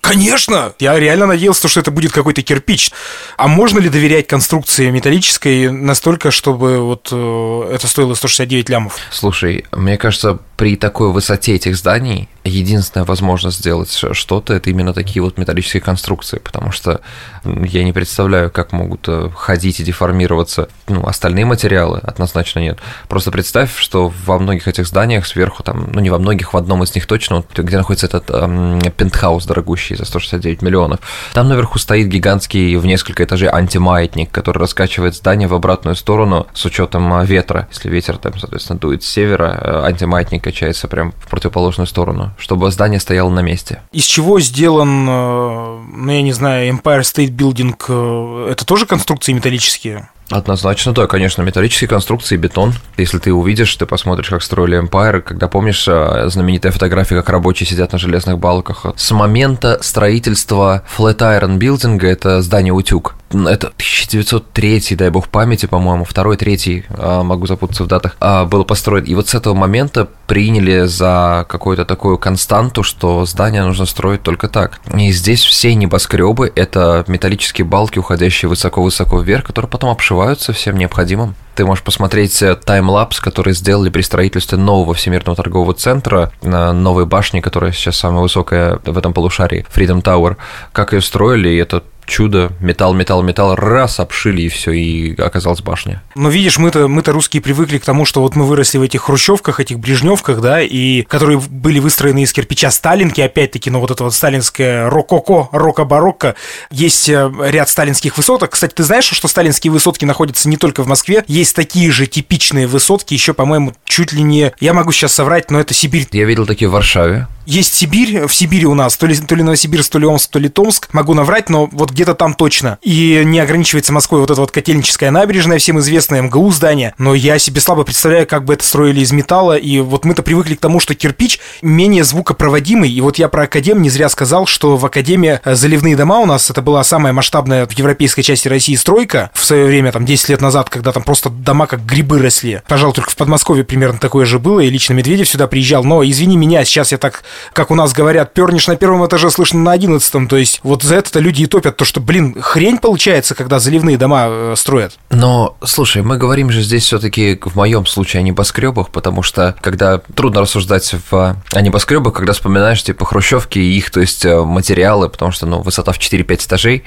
Конечно! 0.00 0.72
Я 0.78 0.98
реально 0.98 1.26
надеялся, 1.26 1.68
что 1.68 1.80
это 1.80 1.90
будет 1.90 2.12
какой-то 2.12 2.42
кирпич. 2.42 2.92
А 3.36 3.46
можно 3.46 3.78
ли 3.78 3.88
доверять 3.88 4.26
конструкции 4.26 4.90
металлической 4.90 5.70
настолько, 5.70 6.30
чтобы 6.30 6.78
вот 6.78 7.08
э, 7.12 7.70
это 7.74 7.86
стоило 7.86 8.14
169 8.14 8.70
лямов? 8.70 8.96
Слушай, 9.10 9.66
мне 9.72 9.98
кажется, 9.98 10.38
при 10.56 10.76
такой 10.76 11.12
высоте 11.12 11.54
этих 11.54 11.76
зданий 11.76 12.28
единственная 12.44 13.04
возможность 13.04 13.58
сделать 13.58 13.90
что-то 14.12 14.54
это 14.54 14.70
именно 14.70 14.94
такие 14.94 15.22
вот 15.22 15.36
металлические 15.36 15.80
конструкции, 15.80 16.38
потому 16.38 16.72
что 16.72 17.00
я 17.44 17.84
не 17.84 17.92
представляю, 17.92 18.50
как 18.50 18.72
могут 18.72 19.08
э, 19.08 19.30
ходить 19.34 19.80
и 19.80 19.84
деформироваться 19.84 20.68
ну, 20.88 21.06
остальные 21.06 21.44
материалы, 21.44 22.00
однозначно 22.02 22.60
нет. 22.60 22.78
Просто 23.08 23.30
представь, 23.30 23.76
что 23.76 24.12
во 24.24 24.38
многих 24.38 24.68
этих 24.68 24.86
зданиях 24.86 25.26
сверху, 25.26 25.62
там, 25.62 25.90
ну 25.92 26.00
не 26.00 26.10
во 26.10 26.18
многих, 26.18 26.54
в 26.54 26.56
одном 26.56 26.82
из 26.82 26.94
них 26.94 27.06
точно, 27.06 27.36
вот, 27.36 27.58
где 27.58 27.76
находится 27.76 28.06
этот 28.06 28.30
эм, 28.30 28.80
пентхаус 28.96 29.44
дорогущий 29.46 29.96
за 29.96 30.04
169 30.04 30.62
миллионов, 30.62 31.00
там 31.34 31.48
наверху 31.48 31.78
стоит 31.78 32.08
гигантский 32.08 32.76
в 32.76 32.86
несколько 32.86 33.24
этажей 33.24 33.48
антимаятник, 33.48 34.30
который 34.30 34.58
раскачивает 34.58 35.14
здание 35.14 35.48
в 35.48 35.54
обратную 35.54 35.96
сторону 35.96 36.46
с 36.54 36.64
учетом 36.64 37.12
э, 37.14 37.26
ветра. 37.26 37.68
Если 37.72 37.88
ветер 37.88 38.18
там, 38.18 38.38
соответственно, 38.38 38.78
дует 38.78 39.02
с 39.02 39.06
севера, 39.06 39.58
э, 39.60 39.86
антимаятник 39.86 40.45
качается 40.46 40.86
прям 40.86 41.12
в 41.12 41.28
противоположную 41.28 41.88
сторону 41.88 42.32
чтобы 42.38 42.70
здание 42.70 43.00
стояло 43.00 43.30
на 43.30 43.40
месте. 43.40 43.82
Из 43.92 44.04
чего 44.04 44.38
сделан, 44.38 45.08
э, 45.08 45.78
ну, 45.92 46.12
я 46.12 46.22
не 46.22 46.32
знаю, 46.32 46.72
Empire 46.72 47.00
State 47.00 47.30
Building? 47.30 47.74
Э, 47.88 48.50
это 48.52 48.64
тоже 48.64 48.86
конструкции 48.86 49.32
металлические? 49.32 50.08
Однозначно, 50.30 50.92
да, 50.92 51.06
конечно, 51.06 51.42
металлические 51.42 51.88
конструкции, 51.88 52.36
бетон. 52.36 52.74
Если 52.96 53.18
ты 53.18 53.32
увидишь, 53.32 53.74
ты 53.76 53.86
посмотришь, 53.86 54.28
как 54.28 54.42
строили 54.42 54.82
Empire, 54.82 55.20
когда 55.20 55.46
помнишь 55.46 55.86
э, 55.86 56.28
знаменитая 56.28 56.72
фотография, 56.72 57.16
как 57.16 57.28
рабочие 57.28 57.66
сидят 57.66 57.92
на 57.92 57.98
железных 57.98 58.38
балках. 58.38 58.86
С 58.96 59.10
момента 59.12 59.78
строительства 59.82 60.82
Flatiron 60.96 61.58
Building, 61.58 62.04
это 62.04 62.42
здание 62.42 62.72
утюг, 62.72 63.14
это 63.30 63.68
1903, 63.68 64.96
дай 64.96 65.10
бог 65.10 65.28
памяти, 65.28 65.66
по-моему, 65.66 66.04
второй, 66.04 66.36
третий, 66.36 66.84
а, 66.90 67.22
могу 67.22 67.46
запутаться 67.46 67.84
в 67.84 67.86
датах, 67.86 68.16
а, 68.18 68.46
был 68.46 68.64
построен. 68.64 69.04
И 69.04 69.14
вот 69.14 69.28
с 69.28 69.34
этого 69.34 69.54
момента 69.54 70.08
приняли 70.26 70.86
за 70.86 71.46
какую-то 71.48 71.84
такую 71.84 72.18
константу, 72.18 72.82
что 72.82 73.24
здание 73.26 73.62
нужно 73.62 73.86
строить 73.86 74.22
только 74.22 74.48
так. 74.48 74.80
И 74.92 75.12
здесь 75.12 75.44
все 75.44 75.74
небоскребы 75.74 76.52
это 76.54 77.04
металлические 77.06 77.64
балки, 77.64 78.00
уходящие 78.00 78.48
высоко-высоко 78.48 79.20
вверх, 79.20 79.44
которые 79.44 79.70
потом 79.70 79.90
обшиваются 79.90 80.15
всем 80.52 80.76
необходимым. 80.76 81.34
Ты 81.54 81.64
можешь 81.64 81.84
посмотреть 81.84 82.42
э, 82.42 82.54
таймлапс, 82.54 83.20
который 83.20 83.54
сделали 83.54 83.88
при 83.88 84.02
строительстве 84.02 84.58
нового 84.58 84.94
Всемирного 84.94 85.36
торгового 85.36 85.72
центра, 85.72 86.30
новой 86.42 87.06
башни, 87.06 87.40
которая 87.40 87.72
сейчас 87.72 87.96
самая 87.96 88.20
высокая 88.20 88.78
в 88.84 88.98
этом 88.98 89.12
полушарии, 89.12 89.64
Freedom 89.74 90.02
Tower. 90.02 90.36
Как 90.72 90.92
ее 90.92 91.00
строили, 91.00 91.48
и 91.48 91.56
это 91.56 91.82
чудо, 92.06 92.52
металл, 92.60 92.94
металл, 92.94 93.22
металл, 93.22 93.54
раз, 93.54 94.00
обшили 94.00 94.42
и 94.42 94.48
все, 94.48 94.72
и 94.72 95.20
оказалась 95.20 95.60
башня. 95.60 96.02
Но 96.14 96.28
видишь, 96.28 96.58
мы-то 96.58 96.88
мы-то 96.88 97.12
русские 97.12 97.42
привыкли 97.42 97.78
к 97.78 97.84
тому, 97.84 98.04
что 98.04 98.20
вот 98.20 98.36
мы 98.36 98.46
выросли 98.46 98.78
в 98.78 98.82
этих 98.82 99.02
хрущевках, 99.02 99.60
этих 99.60 99.78
брежневках, 99.78 100.40
да, 100.40 100.62
и 100.62 101.02
которые 101.02 101.38
были 101.38 101.78
выстроены 101.78 102.22
из 102.22 102.32
кирпича 102.32 102.70
Сталинки, 102.70 103.20
опять-таки, 103.20 103.70
ну 103.70 103.80
вот 103.80 103.90
это 103.90 104.04
вот 104.04 104.14
сталинское 104.14 104.88
рококо, 104.88 105.48
рока-барокко. 105.52 106.34
Есть 106.70 107.08
э, 107.08 107.30
ряд 107.40 107.68
сталинских 107.68 108.16
высоток. 108.16 108.50
Кстати, 108.50 108.74
ты 108.74 108.82
знаешь, 108.82 109.04
что 109.04 109.28
сталинские 109.28 109.72
высотки 109.72 110.04
находятся 110.04 110.48
не 110.48 110.56
только 110.56 110.82
в 110.82 110.86
Москве, 110.86 111.24
есть 111.26 111.54
такие 111.54 111.90
же 111.90 112.06
типичные 112.06 112.66
высотки, 112.66 113.14
еще, 113.14 113.34
по-моему, 113.34 113.74
чуть 113.84 114.12
ли 114.12 114.22
не... 114.22 114.52
Я 114.60 114.72
могу 114.72 114.92
сейчас 114.92 115.12
соврать, 115.14 115.50
но 115.50 115.60
это 115.60 115.74
Сибирь. 115.74 116.06
Я 116.12 116.24
видел 116.24 116.46
такие 116.46 116.68
в 116.68 116.72
Варшаве. 116.72 117.26
Есть 117.46 117.74
Сибирь, 117.74 118.26
в 118.26 118.34
Сибири 118.34 118.66
у 118.66 118.74
нас, 118.74 118.96
то 118.96 119.06
ли, 119.06 119.16
то 119.16 119.34
ли 119.36 119.42
Новосибирск, 119.44 119.92
то 119.92 119.98
ли 120.00 120.06
Омск, 120.06 120.30
то 120.30 120.40
ли 120.40 120.48
Томск, 120.48 120.92
могу 120.92 121.14
наврать, 121.14 121.48
но 121.48 121.66
вот 121.66 121.92
где-то 121.96 122.14
там 122.14 122.34
точно. 122.34 122.78
И 122.82 123.22
не 123.24 123.40
ограничивается 123.40 123.92
Москвой 123.92 124.20
вот 124.20 124.30
эта 124.30 124.40
вот 124.40 124.50
Котельническая 124.50 125.10
набережная, 125.10 125.58
всем 125.58 125.80
известное 125.80 126.20
МГУ 126.22 126.50
здание, 126.50 126.94
но 126.98 127.14
я 127.14 127.38
себе 127.38 127.60
слабо 127.60 127.84
представляю, 127.84 128.26
как 128.26 128.44
бы 128.44 128.52
это 128.54 128.64
строили 128.64 129.00
из 129.00 129.12
металла, 129.12 129.56
и 129.56 129.80
вот 129.80 130.04
мы-то 130.04 130.22
привыкли 130.22 130.54
к 130.54 130.60
тому, 130.60 130.78
что 130.78 130.94
кирпич 130.94 131.40
менее 131.62 132.04
звукопроводимый, 132.04 132.90
и 132.90 133.00
вот 133.00 133.16
я 133.16 133.28
про 133.28 133.44
Академ 133.44 133.80
не 133.80 133.88
зря 133.88 134.10
сказал, 134.10 134.46
что 134.46 134.76
в 134.76 134.84
Академии 134.84 135.40
э, 135.42 135.54
заливные 135.54 135.96
дома 135.96 136.20
у 136.20 136.26
нас, 136.26 136.50
это 136.50 136.60
была 136.60 136.84
самая 136.84 137.14
масштабная 137.14 137.66
в 137.66 137.72
европейской 137.72 138.22
части 138.22 138.46
России 138.46 138.74
стройка 138.74 139.30
в 139.32 139.44
свое 139.44 139.64
время, 139.64 139.90
там, 139.90 140.04
10 140.04 140.28
лет 140.28 140.40
назад, 140.42 140.68
когда 140.68 140.92
там 140.92 141.02
просто 141.02 141.30
дома 141.30 141.66
как 141.66 141.84
грибы 141.86 142.18
росли. 142.20 142.60
Пожалуй, 142.68 142.94
только 142.94 143.10
в 143.10 143.16
Подмосковье 143.16 143.64
примерно 143.64 143.98
такое 143.98 144.26
же 144.26 144.38
было, 144.38 144.60
и 144.60 144.68
лично 144.68 144.92
Медведев 144.92 145.28
сюда 145.28 145.46
приезжал, 145.46 145.82
но 145.82 146.04
извини 146.04 146.36
меня, 146.36 146.62
сейчас 146.66 146.92
я 146.92 146.98
так 146.98 147.22
как 147.54 147.70
у 147.70 147.74
нас 147.74 147.94
говорят, 147.94 148.34
пернешь 148.34 148.66
на 148.66 148.76
первом 148.76 149.06
этаже, 149.06 149.30
слышно 149.30 149.60
на 149.60 149.72
одиннадцатом. 149.72 150.28
То 150.28 150.36
есть 150.36 150.60
вот 150.62 150.82
за 150.82 150.96
это-то 150.96 151.20
люди 151.20 151.42
и 151.42 151.46
топят, 151.46 151.76
то 151.76 151.85
что, 151.86 152.00
блин, 152.00 152.36
хрень 152.40 152.78
получается, 152.78 153.34
когда 153.34 153.58
заливные 153.58 153.96
дома 153.96 154.26
э, 154.28 154.54
строят. 154.56 154.98
Но, 155.10 155.56
слушай, 155.64 156.02
мы 156.02 156.18
говорим 156.18 156.50
же 156.50 156.62
здесь 156.62 156.84
все 156.84 156.98
таки 156.98 157.38
в 157.42 157.56
моем 157.56 157.86
случае 157.86 158.20
о 158.20 158.22
небоскребах, 158.22 158.90
потому 158.90 159.22
что 159.22 159.56
когда 159.60 159.98
трудно 160.14 160.42
рассуждать 160.42 160.94
в, 161.10 161.36
о 161.52 161.60
небоскребах, 161.60 162.12
когда 162.12 162.32
вспоминаешь 162.32 162.82
типа 162.82 163.04
хрущевки 163.04 163.58
и 163.58 163.76
их, 163.76 163.90
то 163.90 164.00
есть 164.00 164.24
э, 164.24 164.42
материалы, 164.42 165.08
потому 165.08 165.32
что, 165.32 165.46
ну, 165.46 165.62
высота 165.62 165.92
в 165.92 165.98
4-5 165.98 166.46
этажей, 166.46 166.84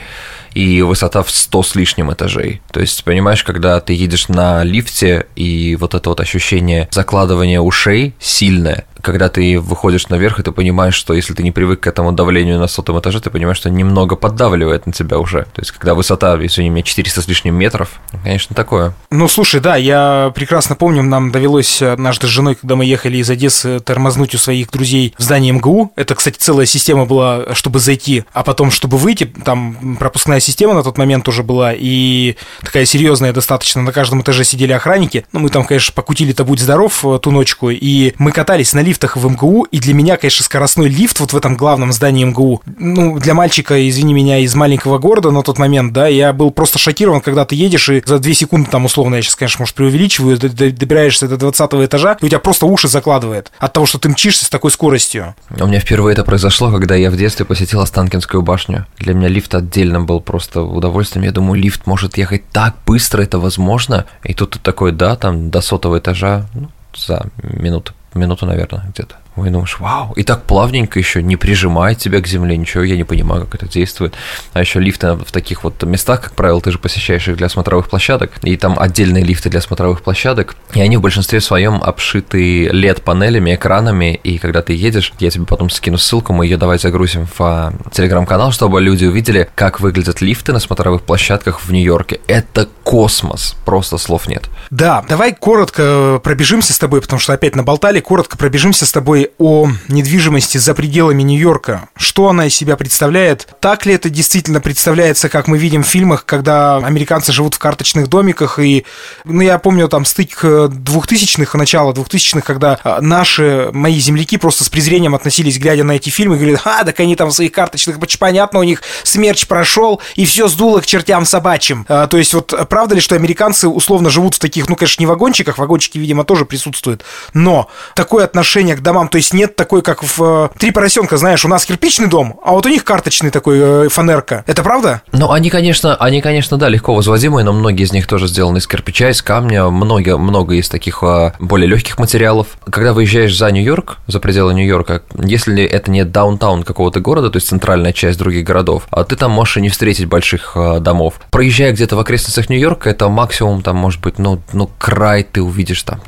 и 0.54 0.82
высота 0.82 1.24
в 1.24 1.32
100 1.32 1.64
с 1.64 1.76
лишним 1.76 2.12
этажей. 2.12 2.62
То 2.72 2.80
есть, 2.80 3.04
понимаешь, 3.04 3.44
когда 3.44 3.80
ты 3.80 3.94
едешь 3.94 4.28
на 4.28 4.64
лифте, 4.64 5.28
и 5.36 5.76
вот 5.76 5.94
это 5.94 6.10
вот 6.10 6.20
ощущение 6.20 6.88
закладывания 6.92 7.62
ушей 7.62 8.14
сильное, 8.20 8.86
когда 9.02 9.30
ты 9.30 9.60
выходишь 9.60 10.08
наверх, 10.10 10.40
и 10.40 10.44
ты 10.44 10.52
понимаешь, 10.52 10.96
что 10.96 11.14
если 11.14 11.34
ты 11.34 11.44
не 11.44 11.52
привык 11.52 11.82
к 11.82 11.88
этому 11.88 12.12
давлению 12.12 12.60
на 12.60 12.68
сотом 12.68 13.00
этаже, 13.00 13.20
ты 13.20 13.30
понимаешь, 13.30 13.58
что 13.58 13.70
немного 13.70 14.16
поддавливает 14.16 14.86
на 14.86 14.94
тебя 14.94 15.18
уже. 15.18 15.44
То 15.54 15.62
есть, 15.62 15.72
когда 15.72 15.94
высота, 15.94 16.36
если 16.36 16.64
не 16.64 16.84
400 16.84 17.22
с 17.22 17.28
лишним 17.28 17.56
метров, 17.56 18.00
конечно, 18.24 18.56
такое. 18.56 18.94
Ну, 19.10 19.28
слушай, 19.28 19.60
да, 19.60 19.76
я 19.76 20.32
прекрасно 20.36 20.76
помню, 20.76 21.04
нам 21.04 21.32
довелось 21.32 21.82
однажды 21.82 22.28
с 22.28 22.30
женой, 22.30 22.56
когда 22.56 22.76
мы 22.76 22.86
ехали 22.86 23.18
из 23.18 23.30
Одессы, 23.30 23.80
тормознуть 23.80 24.36
у 24.36 24.38
своих 24.38 24.70
друзей 24.72 25.14
в 25.18 25.24
здании 25.24 25.52
МГУ. 25.52 25.92
Это, 25.96 26.16
кстати, 26.16 26.38
целая 26.38 26.66
система 26.66 27.06
была, 27.06 27.54
чтобы 27.56 27.80
зайти, 27.80 28.26
а 28.34 28.44
потом, 28.44 28.72
чтобы 28.72 28.98
выйти, 28.98 29.26
там 29.26 29.98
пропускная 29.98 30.40
система 30.40 30.74
на 30.74 30.84
тот 30.84 30.98
момент 30.98 31.28
уже 31.28 31.44
была, 31.44 31.74
и 31.76 32.36
такая 32.62 32.86
серьезная 32.86 33.34
достаточно, 33.34 33.82
на 33.82 33.92
каждом 33.92 34.22
этаже 34.22 34.44
сидели 34.44 34.72
охранники. 34.74 35.26
Ну, 35.32 35.40
мы 35.40 35.50
там, 35.50 35.66
конечно, 35.66 35.94
покутили-то 35.94 36.44
будь 36.44 36.60
здоров 36.60 37.06
э, 37.06 37.20
ту 37.22 37.32
ночку, 37.32 37.70
и 37.70 38.14
мы 38.18 38.32
катались 38.32 38.74
на 38.74 38.82
лифтах 38.90 39.18
в 39.18 39.30
МГУ, 39.30 39.68
и 39.72 39.80
для 39.80 39.94
меня, 39.94 40.18
конечно, 40.18 40.44
скоростной 40.44 40.90
лифт 40.90 41.20
вот 41.20 41.32
в 41.32 41.38
этом 41.38 41.56
главном 41.56 41.94
здании 41.94 42.24
МГУ, 42.26 42.62
ну, 42.66 43.20
для 43.20 43.34
мальчика, 43.34 43.88
извини 43.88 44.14
меня, 44.14 44.40
из 44.40 44.56
маленького 44.56 44.98
города 44.98 45.32
на 45.32 45.44
тот 45.44 45.60
момент, 45.60 45.94
да, 45.94 46.08
я 46.08 46.34
был 46.34 46.52
просто 46.52 46.80
шокирован, 46.80 47.22
когда 47.22 47.46
ты 47.46 47.56
едешь, 47.56 47.88
и 47.90 48.02
за 48.06 48.20
две 48.20 48.34
секунды 48.34 48.70
там, 48.70 48.86
условно, 48.86 49.16
я 49.16 49.22
сейчас, 49.22 49.36
конечно, 49.36 49.62
может, 49.62 49.76
преувеличиваю, 49.76 50.38
добираешься 50.40 51.28
до 51.28 51.38
20 51.38 51.74
этажа, 51.86 52.18
и 52.20 52.26
у 52.26 52.28
тебя 52.28 52.40
просто 52.40 52.66
уши 52.66 52.88
закладывает 52.88 53.52
от 53.60 53.74
того, 53.74 53.86
что 53.86 54.00
ты 54.00 54.10
мчишься 54.10 54.46
с 54.46 54.50
такой 54.50 54.72
скоростью. 54.72 55.36
У 55.52 55.68
меня 55.68 55.80
впервые 55.80 56.14
это 56.14 56.24
произошло, 56.24 56.72
когда 56.72 56.96
я 56.96 57.12
в 57.12 57.18
детстве 57.18 57.46
посетил 57.46 57.82
Останкинскую 57.82 58.42
башню. 58.42 58.86
Для 58.98 59.14
меня 59.14 59.28
лифт 59.28 59.54
отдельно 59.54 60.02
был 60.02 60.20
просто 60.20 60.62
удовольствием. 60.62 61.26
Я 61.26 61.32
думаю, 61.32 61.62
лифт 61.62 61.86
может 61.86 62.18
ехать 62.18 62.50
так 62.52 62.76
быстро, 62.86 63.22
это 63.22 63.40
возможно. 63.40 64.06
И 64.24 64.34
тут 64.34 64.60
такой, 64.64 64.92
да, 64.92 65.16
там 65.16 65.52
до 65.52 65.62
сотого 65.62 66.00
этажа, 66.00 66.48
ну, 66.54 66.70
за 66.96 67.28
минуту, 67.44 67.94
минуту, 68.16 68.46
наверное, 68.46 68.86
где-то. 68.90 69.16
Ой, 69.40 69.50
думаешь, 69.52 69.80
вау, 69.80 70.12
и 70.18 70.24
так 70.24 70.44
плавненько 70.44 71.00
еще, 71.00 71.24
не 71.24 71.38
прижимает 71.38 71.98
тебя 71.98 72.20
к 72.20 72.28
земле, 72.28 72.58
ничего, 72.58 72.84
я 72.84 72.98
не 72.98 73.06
понимаю, 73.06 73.46
как 73.46 73.56
это 73.56 73.72
действует. 73.72 74.14
А 74.52 74.60
еще 74.60 74.82
лифты 74.82 75.14
в 75.14 75.32
таких 75.32 75.64
вот 75.64 75.82
местах, 75.84 76.22
как 76.22 76.34
правило, 76.34 76.60
ты 76.60 76.72
же 76.72 76.78
посещаешь 76.78 77.26
их 77.30 77.38
для 77.38 77.48
смотровых 77.48 77.90
площадок, 77.90 78.32
и 78.44 78.58
там 78.58 78.78
отдельные 78.78 79.24
лифты 79.24 79.50
для 79.50 79.62
смотровых 79.62 80.02
площадок, 80.02 80.58
и 80.74 80.82
они 80.82 80.98
в 80.98 81.02
большинстве 81.02 81.40
своем 81.40 81.82
обшиты 81.82 82.68
LED-панелями, 82.68 83.56
экранами, 83.56 84.20
и 84.22 84.40
когда 84.40 84.62
ты 84.62 84.74
едешь, 84.74 85.14
я 85.20 85.30
тебе 85.30 85.46
потом 85.46 85.70
скину 85.70 85.98
ссылку, 85.98 86.34
мы 86.34 86.46
ее 86.46 86.58
давай 86.58 86.78
загрузим 86.78 87.26
в 87.26 87.40
а, 87.40 87.74
телеграм-канал, 87.94 88.52
чтобы 88.52 88.82
люди 88.82 89.06
увидели, 89.06 89.50
как 89.56 89.80
выглядят 89.80 90.20
лифты 90.20 90.52
на 90.52 90.60
смотровых 90.60 91.04
площадках 91.04 91.62
в 91.62 91.72
Нью-Йорке. 91.72 92.20
Это 92.28 92.68
космос, 92.84 93.56
просто 93.64 93.98
слов 93.98 94.28
нет. 94.28 94.50
Да, 94.70 95.06
давай 95.08 95.34
коротко 95.34 96.20
пробежимся 96.24 96.74
с 96.74 96.78
тобой, 96.78 97.02
потому 97.02 97.20
что 97.20 97.32
опять 97.32 97.56
наболтали, 97.56 98.02
коротко 98.02 98.38
пробежимся 98.38 98.86
с 98.86 98.92
тобой 98.92 99.29
о 99.38 99.70
недвижимости 99.88 100.58
за 100.58 100.74
пределами 100.74 101.22
Нью-Йорка. 101.24 101.90
Что 101.96 102.30
она 102.30 102.48
из 102.48 102.56
себя 102.56 102.76
представляет? 102.76 103.48
Так 103.60 103.86
ли 103.86 103.94
это 103.94 104.10
действительно 104.10 104.62
представляется, 104.62 105.30
как 105.30 105.48
мы 105.48 105.58
видим 105.58 105.84
в 105.84 105.88
фильмах, 105.88 106.26
когда 106.26 106.78
американцы 106.78 107.32
живут 107.32 107.56
в 107.56 107.60
карточных 107.60 108.08
домиках? 108.08 108.60
И, 108.60 108.86
ну, 109.26 109.42
я 109.42 109.58
помню 109.60 109.88
там 109.88 110.06
стык 110.06 110.44
2000-х, 110.44 111.58
начало 111.58 111.94
2000-х, 111.94 112.42
когда 112.42 112.80
а, 112.84 113.02
наши, 113.02 113.70
мои 113.74 114.00
земляки 114.00 114.38
просто 114.38 114.64
с 114.64 114.70
презрением 114.70 115.16
относились, 115.16 115.60
глядя 115.60 115.84
на 115.84 115.94
эти 115.94 116.10
фильмы, 116.10 116.36
и 116.36 116.40
говорят, 116.40 116.62
а, 116.66 116.84
так 116.84 117.00
они 117.00 117.16
там 117.16 117.30
в 117.30 117.34
своих 117.34 117.52
карточных, 117.52 117.98
понятно, 118.18 118.60
у 118.60 118.64
них 118.64 118.82
смерч 119.04 119.48
прошел, 119.48 120.02
и 120.16 120.26
все 120.26 120.48
сдуло 120.48 120.80
к 120.80 120.86
чертям 120.86 121.26
собачьим. 121.26 121.86
А, 121.90 122.08
то 122.08 122.18
есть 122.18 122.34
вот 122.34 122.54
правда 122.70 122.96
ли, 122.96 123.02
что 123.02 123.16
американцы 123.16 123.68
условно 123.68 124.10
живут 124.10 124.36
в 124.36 124.40
таких, 124.40 124.70
ну, 124.70 124.76
конечно, 124.76 125.02
не 125.02 125.08
вагончиках, 125.08 125.58
вагончики, 125.58 125.98
видимо, 125.98 126.24
тоже 126.24 126.46
присутствуют, 126.46 127.04
но 127.34 127.70
такое 127.96 128.26
отношение 128.26 128.76
к 128.76 128.82
домам, 128.82 129.09
то 129.10 129.18
есть 129.18 129.34
нет 129.34 129.56
такой, 129.56 129.82
как 129.82 130.04
в 130.04 130.22
э, 130.22 130.50
«Три 130.58 130.72
поросенка», 130.72 131.18
знаешь, 131.18 131.44
у 131.46 131.48
нас 131.48 131.66
кирпичный 131.66 132.08
дом, 132.08 132.40
а 132.44 132.52
вот 132.52 132.66
у 132.66 132.70
них 132.70 132.84
карточный 132.84 133.32
такой 133.32 133.60
э, 133.60 133.90
фанерка. 133.90 134.44
Это 134.48 134.64
правда? 134.64 135.02
Ну, 135.12 135.32
они, 135.32 135.50
конечно, 135.50 135.96
они, 135.96 136.22
конечно, 136.22 136.58
да, 136.58 136.70
легко 136.70 136.94
возводимые, 136.94 137.44
но 137.44 137.54
многие 137.54 137.84
из 137.84 137.92
них 137.92 138.08
тоже 138.08 138.28
сделаны 138.28 138.60
из 138.60 138.68
кирпича, 138.68 139.10
из 139.10 139.22
камня, 139.22 139.66
много, 139.70 140.18
много 140.18 140.56
из 140.56 140.70
таких 140.70 141.04
э, 141.04 141.34
более 141.40 141.68
легких 141.68 142.00
материалов. 142.00 142.48
Когда 142.70 142.94
выезжаешь 142.94 143.36
за 143.36 143.52
Нью-Йорк, 143.52 143.98
за 144.08 144.20
пределы 144.20 144.54
Нью-Йорка, 144.54 145.04
если 145.16 145.64
это 145.64 145.92
не 145.92 146.06
даунтаун 146.06 146.64
какого-то 146.64 147.00
города, 147.00 147.30
то 147.30 147.38
есть 147.38 147.48
центральная 147.48 147.94
часть 147.94 148.20
других 148.20 148.46
городов, 148.46 148.88
а 148.92 149.04
ты 149.04 149.16
там 149.16 149.32
можешь 149.32 149.58
и 149.58 149.62
не 149.62 149.70
встретить 149.70 150.06
больших 150.06 150.56
домов. 150.80 151.16
Проезжая 151.32 151.72
где-то 151.72 151.96
в 151.96 152.00
окрестностях 152.00 152.50
Нью-Йорка, 152.50 152.90
это 152.90 153.10
максимум 153.10 153.62
там, 153.62 153.76
может 153.78 154.02
быть, 154.02 154.20
ну, 154.20 154.42
ну 154.54 154.70
край 154.78 155.24
ты 155.24 155.42
увидишь 155.42 155.84
там 155.84 156.00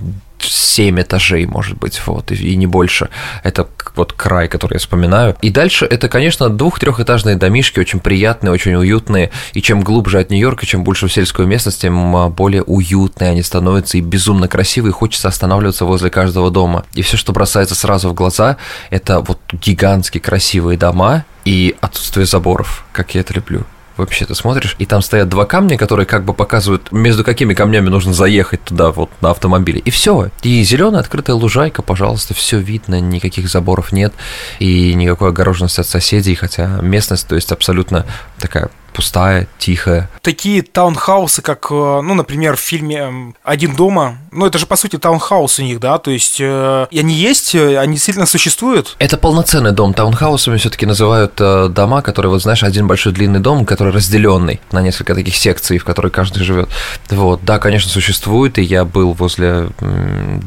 7 0.43 1.01
этажей, 1.01 1.45
может 1.45 1.77
быть, 1.77 2.01
вот, 2.05 2.31
и 2.31 2.55
не 2.55 2.67
больше. 2.67 3.09
Это 3.43 3.67
вот 3.95 4.13
край, 4.13 4.47
который 4.47 4.75
я 4.75 4.79
вспоминаю. 4.79 5.35
И 5.41 5.49
дальше 5.49 5.85
это, 5.85 6.09
конечно, 6.09 6.49
двух-трехэтажные 6.49 7.35
домишки, 7.35 7.79
очень 7.79 7.99
приятные, 7.99 8.51
очень 8.51 8.75
уютные. 8.75 9.31
И 9.53 9.61
чем 9.61 9.81
глубже 9.81 10.19
от 10.19 10.29
Нью-Йорка, 10.29 10.65
чем 10.65 10.83
больше 10.83 11.07
в 11.07 11.13
сельскую 11.13 11.47
местность, 11.47 11.81
тем 11.81 12.15
а, 12.15 12.29
более 12.29 12.63
уютные 12.63 13.31
они 13.31 13.43
становятся 13.43 13.97
и 13.97 14.01
безумно 14.01 14.47
красивые. 14.47 14.93
Хочется 14.93 15.27
останавливаться 15.27 15.85
возле 15.85 16.09
каждого 16.09 16.51
дома. 16.51 16.85
И 16.93 17.01
все, 17.01 17.17
что 17.17 17.33
бросается 17.33 17.75
сразу 17.75 18.09
в 18.09 18.13
глаза, 18.13 18.57
это 18.89 19.19
вот 19.19 19.39
гигантские 19.51 20.21
красивые 20.21 20.77
дома 20.77 21.25
и 21.45 21.75
отсутствие 21.81 22.25
заборов, 22.25 22.85
как 22.91 23.15
я 23.15 23.21
это 23.21 23.33
люблю 23.33 23.65
вообще 23.97 24.25
ты 24.25 24.35
смотришь, 24.35 24.75
и 24.79 24.85
там 24.85 25.01
стоят 25.01 25.29
два 25.29 25.45
камня, 25.45 25.77
которые 25.77 26.05
как 26.05 26.25
бы 26.25 26.33
показывают, 26.33 26.91
между 26.91 27.23
какими 27.23 27.53
камнями 27.53 27.89
нужно 27.89 28.13
заехать 28.13 28.63
туда 28.63 28.91
вот 28.91 29.09
на 29.21 29.31
автомобиле. 29.31 29.79
И 29.79 29.89
все. 29.89 30.29
И 30.43 30.63
зеленая 30.63 31.01
открытая 31.01 31.35
лужайка, 31.35 31.81
пожалуйста, 31.81 32.33
все 32.33 32.59
видно, 32.59 32.99
никаких 32.99 33.49
заборов 33.49 33.91
нет 33.91 34.13
и 34.59 34.93
никакой 34.93 35.29
огороженности 35.29 35.81
от 35.81 35.87
соседей, 35.87 36.35
хотя 36.35 36.79
местность, 36.81 37.27
то 37.27 37.35
есть 37.35 37.51
абсолютно 37.51 38.05
такая 38.39 38.69
пустая, 38.91 39.47
тихая. 39.57 40.09
Такие 40.21 40.61
таунхаусы, 40.61 41.41
как, 41.41 41.67
э, 41.71 41.73
ну, 41.73 42.13
например, 42.13 42.55
в 42.55 42.59
фильме 42.59 43.33
«Один 43.43 43.75
дома», 43.75 44.17
ну, 44.31 44.45
это 44.45 44.57
же, 44.57 44.65
по 44.65 44.75
сути, 44.75 44.97
таунхаус 44.97 45.59
у 45.59 45.63
них, 45.63 45.79
да, 45.79 45.97
то 45.97 46.11
есть 46.11 46.37
э, 46.39 46.87
они 46.91 47.13
есть, 47.13 47.53
э, 47.53 47.77
они 47.77 47.93
действительно 47.93 48.25
существуют. 48.25 48.95
Это 48.99 49.17
полноценный 49.17 49.71
дом. 49.71 49.93
Таунхаусами 49.93 50.57
все-таки 50.57 50.85
называют 50.85 51.33
э, 51.39 51.67
дома, 51.69 52.01
которые, 52.01 52.31
вот 52.31 52.41
знаешь, 52.41 52.63
один 52.63 52.87
большой 52.87 53.11
длинный 53.13 53.39
дом, 53.39 53.65
который 53.65 53.91
разделенный 53.91 54.61
на 54.71 54.81
несколько 54.81 55.15
таких 55.15 55.35
секций, 55.35 55.77
в 55.77 55.83
которой 55.83 56.11
каждый 56.11 56.43
живет. 56.43 56.69
Вот, 57.09 57.43
да, 57.43 57.59
конечно, 57.59 57.89
существует, 57.89 58.57
и 58.57 58.61
я 58.61 58.85
был 58.85 59.13
возле 59.13 59.69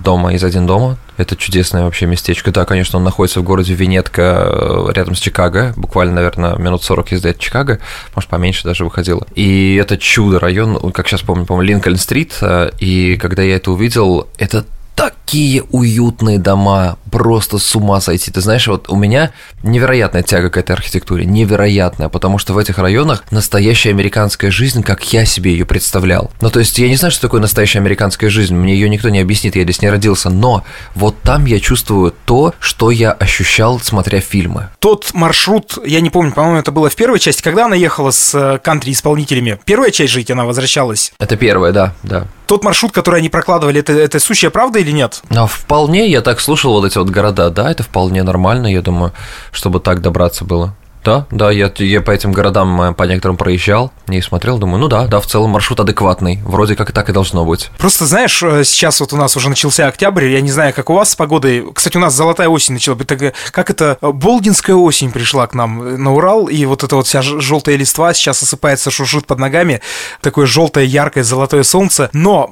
дома 0.03 0.33
из 0.35 0.43
«Один 0.43 0.67
дома», 0.67 0.99
Это 1.17 1.37
чудесное 1.37 1.85
вообще 1.85 2.07
местечко. 2.07 2.51
Да, 2.51 2.65
конечно, 2.65 2.99
он 2.99 3.05
находится 3.05 3.41
в 3.41 3.45
городе 3.45 3.75
Венетка, 3.75 4.49
э, 4.51 4.93
рядом 4.95 5.15
с 5.15 5.19
Чикаго. 5.19 5.73
Буквально, 5.77 6.15
наверное, 6.15 6.57
минут 6.57 6.83
40 6.83 7.13
езды 7.13 7.29
от 7.31 7.39
Чикаго. 7.39 7.79
Может, 8.15 8.31
поменьше 8.31 8.65
даже 8.65 8.85
выходило. 8.85 9.27
И 9.35 9.77
это 9.81 9.97
чудо 9.97 10.41
район, 10.41 10.93
как 10.93 11.07
сейчас 11.09 11.23
помню, 11.23 11.47
по-моему, 11.47 11.69
Линкольн-стрит. 11.69 12.39
Э, 12.41 12.71
и 12.79 13.17
когда 13.17 13.43
я 13.43 13.57
это 13.57 13.71
увидел, 13.71 14.29
это 14.39 14.65
такие 15.25 15.63
уютные 15.71 16.39
дома, 16.39 16.99
просто 17.11 17.59
с 17.59 17.75
ума 17.75 18.01
сойти. 18.01 18.31
Ты 18.31 18.41
знаешь, 18.41 18.67
вот 18.67 18.89
у 18.89 18.97
меня 18.97 19.33
невероятная 19.63 20.23
тяга 20.23 20.51
к 20.51 20.57
этой 20.57 20.73
архитектуре, 20.73 21.25
невероятная, 21.25 22.09
потому 22.09 22.39
что 22.39 22.53
в 22.53 22.59
этих 22.59 22.79
районах 22.79 23.25
настоящая 23.31 23.91
американская 23.91 24.51
жизнь, 24.51 24.83
как 24.83 25.13
я 25.13 25.25
себе 25.25 25.53
ее 25.53 25.65
представлял. 25.65 26.31
Ну, 26.41 26.51
то 26.51 26.61
есть 26.61 26.79
я 26.79 26.89
не 26.89 26.97
знаю, 26.97 27.11
что 27.11 27.23
такое 27.23 27.41
настоящая 27.41 27.79
американская 27.79 28.31
жизнь, 28.31 28.55
мне 28.55 28.75
ее 28.75 28.89
никто 28.89 29.09
не 29.09 29.21
объяснит, 29.21 29.57
я 29.57 29.65
здесь 29.65 29.81
не 29.83 29.91
родился, 29.91 30.29
но 30.31 30.65
вот 30.95 31.21
там 31.23 31.47
я 31.47 31.59
чувствую 31.59 32.15
то, 32.27 32.55
что 32.61 32.91
я 32.91 33.13
ощущал, 33.13 33.81
смотря 33.81 34.21
фильмы. 34.21 34.69
Тот 34.79 35.15
маршрут, 35.15 35.79
я 35.85 36.01
не 36.01 36.11
помню, 36.11 36.33
по-моему, 36.33 36.59
это 36.59 36.71
было 36.71 36.91
в 36.91 36.97
первой 36.97 37.19
части, 37.19 37.43
когда 37.43 37.65
она 37.67 37.77
ехала 37.77 38.11
с 38.11 38.35
э, 38.35 38.59
кантри-исполнителями. 38.59 39.59
Первая 39.65 39.91
часть 39.91 40.13
жить, 40.13 40.31
она 40.31 40.45
возвращалась. 40.45 41.13
Это 41.19 41.37
первая, 41.37 41.73
да, 41.73 41.95
да 42.03 42.27
тот 42.47 42.65
маршрут, 42.65 42.93
который 42.93 43.21
они 43.21 43.29
прокладывали, 43.29 43.81
это, 43.81 43.93
это 43.93 44.19
сущая 44.19 44.51
правда 44.51 44.79
или 44.79 44.91
нет? 44.91 45.14
А 45.31 45.47
вполне, 45.47 46.09
я 46.09 46.21
так 46.21 46.41
слушал 46.41 46.73
вот 46.73 46.85
эти 46.85 46.99
вот 46.99 47.11
города, 47.11 47.51
да, 47.51 47.71
это 47.71 47.83
вполне 47.83 48.23
нормально, 48.23 48.67
я 48.67 48.83
думаю, 48.83 49.13
чтобы 49.53 49.81
так 49.81 50.01
добраться 50.01 50.45
было. 50.45 50.75
Да, 51.05 51.27
да, 51.31 51.51
я, 51.51 51.71
я 51.77 52.01
по 52.01 52.11
этим 52.11 52.33
городам 52.33 52.81
э, 52.81 52.93
по 52.95 53.03
некоторым 53.03 53.37
проезжал 53.37 53.93
и 54.09 54.21
смотрел, 54.23 54.57
думаю, 54.57 54.79
ну 54.81 54.89
да, 54.89 55.07
да, 55.07 55.21
в 55.21 55.27
целом 55.27 55.51
маршрут 55.51 55.81
адекватный, 55.81 56.41
вроде 56.45 56.77
как 56.77 56.89
и 56.89 56.93
так 56.95 57.11
и 57.11 57.13
должно 57.13 57.45
быть. 57.45 57.71
Просто 57.77 58.07
знаешь, 58.07 58.43
э, 58.43 58.65
сейчас 58.65 59.01
вот 59.01 59.13
у 59.13 59.17
нас 59.19 59.37
уже 59.37 59.51
начался 59.51 59.87
октябрь, 59.87 60.29
я 60.29 60.41
не 60.41 60.51
знаю, 60.51 60.73
как 60.73 60.89
у 60.89 60.95
вас 60.95 61.11
с 61.11 61.17
погодой. 61.17 61.67
Кстати, 61.75 61.99
у 61.99 62.01
нас 62.01 62.15
золотая 62.15 62.49
осень 62.49 62.73
начала 62.73 62.95
быть, 62.95 63.07
как 63.07 63.71
это, 63.71 63.99
э, 64.01 64.13
Болдинская 64.13 64.77
осень 64.77 65.11
пришла 65.13 65.47
к 65.47 65.53
нам 65.53 66.03
на 66.03 66.15
Урал, 66.15 66.47
и 66.47 66.65
вот 66.65 66.83
эта 66.85 66.97
вот 66.97 67.07
вся 67.07 67.21
желтая 67.21 67.77
листва 67.77 68.15
сейчас 68.15 68.43
осыпается, 68.43 68.91
шуршит 68.91 69.27
под 69.27 69.39
ногами, 69.39 69.83
такое 70.23 70.47
желтое, 70.47 70.87
яркое, 70.87 71.23
золотое 71.23 71.65
солнце, 71.65 72.09
но 72.15 72.51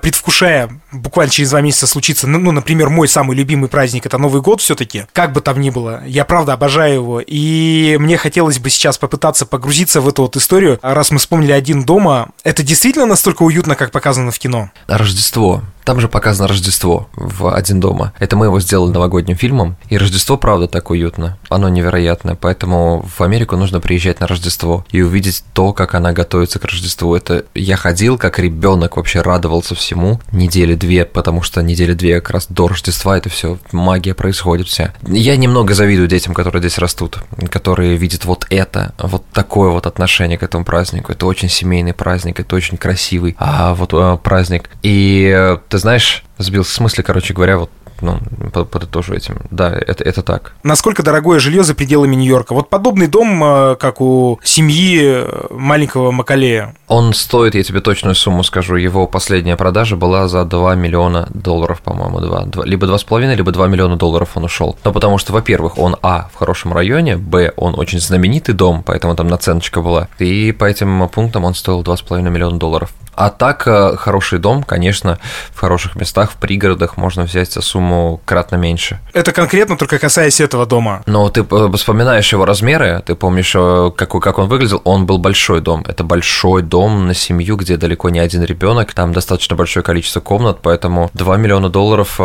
предвкушая, 0.00 0.70
буквально 0.92 1.32
через 1.32 1.50
два 1.50 1.60
месяца 1.60 1.88
случится, 1.88 2.28
ну, 2.28 2.38
ну, 2.38 2.52
например, 2.52 2.88
мой 2.88 3.08
самый 3.08 3.36
любимый 3.36 3.68
праздник, 3.68 4.06
это 4.06 4.18
Новый 4.18 4.42
год 4.42 4.60
все-таки, 4.60 5.06
как 5.12 5.32
бы 5.32 5.40
там 5.40 5.60
ни 5.60 5.70
было, 5.70 6.02
я 6.06 6.24
правда 6.24 6.52
обожаю 6.52 6.94
его, 6.94 7.20
и 7.20 7.63
и 7.64 7.96
мне 7.98 8.16
хотелось 8.16 8.58
бы 8.58 8.70
сейчас 8.70 8.98
попытаться 8.98 9.46
погрузиться 9.46 10.00
в 10.00 10.08
эту 10.08 10.22
вот 10.22 10.36
историю. 10.36 10.78
Раз 10.82 11.10
мы 11.10 11.18
вспомнили 11.18 11.52
один 11.52 11.84
дома, 11.84 12.30
это 12.42 12.62
действительно 12.62 13.06
настолько 13.06 13.42
уютно, 13.42 13.74
как 13.74 13.90
показано 13.90 14.30
в 14.30 14.38
кино? 14.38 14.70
Рождество. 14.86 15.62
Там 15.84 16.00
же 16.00 16.08
показано 16.08 16.48
Рождество 16.48 17.08
в 17.14 17.54
«Один 17.54 17.78
дома». 17.78 18.14
Это 18.18 18.36
мы 18.36 18.46
его 18.46 18.58
сделали 18.58 18.90
новогодним 18.90 19.36
фильмом, 19.36 19.76
и 19.90 19.98
Рождество, 19.98 20.38
правда, 20.38 20.66
так 20.66 20.90
уютно. 20.90 21.36
Оно 21.50 21.68
невероятное, 21.68 22.36
поэтому 22.36 23.04
в 23.06 23.20
Америку 23.22 23.56
нужно 23.56 23.80
приезжать 23.80 24.20
на 24.20 24.26
Рождество 24.26 24.86
и 24.90 25.02
увидеть 25.02 25.44
то, 25.52 25.74
как 25.74 25.94
она 25.94 26.12
готовится 26.12 26.58
к 26.58 26.64
Рождеству. 26.64 27.14
Это 27.14 27.44
я 27.54 27.76
ходил 27.76 28.16
как 28.16 28.38
ребенок, 28.38 28.96
вообще 28.96 29.20
радовался 29.20 29.74
всему 29.74 30.20
недели 30.32 30.74
две, 30.74 31.04
потому 31.04 31.42
что 31.42 31.62
недели 31.62 31.92
две 31.92 32.20
как 32.20 32.30
раз 32.30 32.46
до 32.48 32.68
Рождества 32.68 33.18
это 33.18 33.28
все 33.28 33.58
магия 33.70 34.14
происходит 34.14 34.68
вся. 34.68 34.94
Я 35.02 35.36
немного 35.36 35.74
завидую 35.74 36.08
детям, 36.08 36.32
которые 36.32 36.62
здесь 36.62 36.78
растут, 36.78 37.18
которые 37.50 37.96
видят 37.96 38.24
вот 38.24 38.46
это, 38.48 38.94
вот 38.98 39.24
такое 39.32 39.68
вот 39.68 39.86
отношение 39.86 40.38
к 40.38 40.42
этому 40.42 40.64
празднику. 40.64 41.12
Это 41.12 41.26
очень 41.26 41.50
семейный 41.50 41.92
праздник, 41.92 42.40
это 42.40 42.56
очень 42.56 42.78
красивый 42.78 43.36
а, 43.38 43.74
вот 43.74 43.90
а, 43.92 44.16
праздник. 44.16 44.70
И 44.82 45.30
э, 45.34 45.58
ты 45.74 45.78
знаешь, 45.78 46.22
сбился 46.38 46.70
в 46.70 46.74
смысле, 46.74 47.02
короче 47.02 47.34
говоря, 47.34 47.58
вот 47.58 47.70
ну, 48.00 48.18
подытожу 48.64 49.14
этим. 49.14 49.36
Да, 49.50 49.70
это, 49.70 50.04
это 50.04 50.22
так. 50.22 50.54
Насколько 50.62 51.02
дорогое 51.02 51.38
жилье 51.38 51.64
за 51.64 51.74
пределами 51.74 52.14
Нью-Йорка? 52.16 52.54
Вот 52.54 52.70
подобный 52.70 53.06
дом, 53.06 53.42
э, 53.42 53.76
как 53.76 54.00
у 54.00 54.40
семьи 54.42 55.00
э, 55.02 55.46
маленького 55.50 56.10
Макалея. 56.10 56.74
Он 56.88 57.14
стоит, 57.14 57.54
я 57.54 57.62
тебе 57.62 57.80
точную 57.80 58.14
сумму 58.14 58.42
скажу, 58.44 58.76
его 58.76 59.06
последняя 59.06 59.56
продажа 59.56 59.96
была 59.96 60.28
за 60.28 60.44
2 60.44 60.74
миллиона 60.74 61.28
долларов, 61.32 61.80
по-моему, 61.82 62.20
2, 62.20 62.44
2 62.46 62.64
либо 62.64 62.86
2,5, 62.86 63.34
либо 63.34 63.52
2 63.52 63.66
миллиона 63.68 63.96
долларов 63.96 64.30
он 64.34 64.44
ушел. 64.44 64.76
Но 64.84 64.92
потому 64.92 65.18
что, 65.18 65.32
во-первых, 65.32 65.78
он, 65.78 65.96
а, 66.02 66.28
в 66.32 66.36
хорошем 66.36 66.72
районе, 66.72 67.16
б, 67.16 67.52
он 67.56 67.78
очень 67.78 68.00
знаменитый 68.00 68.54
дом, 68.54 68.82
поэтому 68.84 69.14
там 69.14 69.28
наценочка 69.28 69.80
была, 69.80 70.08
и 70.18 70.52
по 70.52 70.64
этим 70.64 71.08
пунктам 71.08 71.44
он 71.44 71.54
стоил 71.54 71.82
2,5 71.82 72.30
миллиона 72.30 72.58
долларов. 72.58 72.92
А 73.16 73.30
так, 73.30 73.66
э, 73.66 73.96
хороший 73.96 74.38
дом, 74.38 74.62
конечно, 74.62 75.18
в 75.52 75.60
хороших 75.60 75.94
местах, 75.94 76.32
в 76.32 76.36
пригородах 76.36 76.96
можно 76.96 77.22
взять 77.22 77.52
за 77.52 77.62
сумму 77.62 77.83
кратно 78.24 78.56
меньше. 78.56 79.00
Это 79.12 79.32
конкретно 79.32 79.76
только 79.76 79.98
касаясь 79.98 80.40
этого 80.40 80.66
дома? 80.66 81.02
Но 81.06 81.28
ты 81.28 81.46
э, 81.48 81.70
вспоминаешь 81.74 82.32
его 82.32 82.44
размеры, 82.44 83.02
ты 83.04 83.14
помнишь, 83.14 83.54
э, 83.54 83.90
как, 83.96 84.10
как 84.10 84.38
он 84.38 84.48
выглядел, 84.48 84.80
он 84.84 85.06
был 85.06 85.18
большой 85.18 85.60
дом. 85.60 85.84
Это 85.86 86.04
большой 86.04 86.62
дом 86.62 87.06
на 87.06 87.14
семью, 87.14 87.56
где 87.56 87.76
далеко 87.76 88.10
не 88.10 88.18
один 88.18 88.42
ребенок, 88.42 88.92
там 88.92 89.12
достаточно 89.12 89.56
большое 89.56 89.82
количество 89.84 90.20
комнат, 90.20 90.58
поэтому 90.62 91.10
2 91.14 91.36
миллиона 91.36 91.68
долларов, 91.68 92.20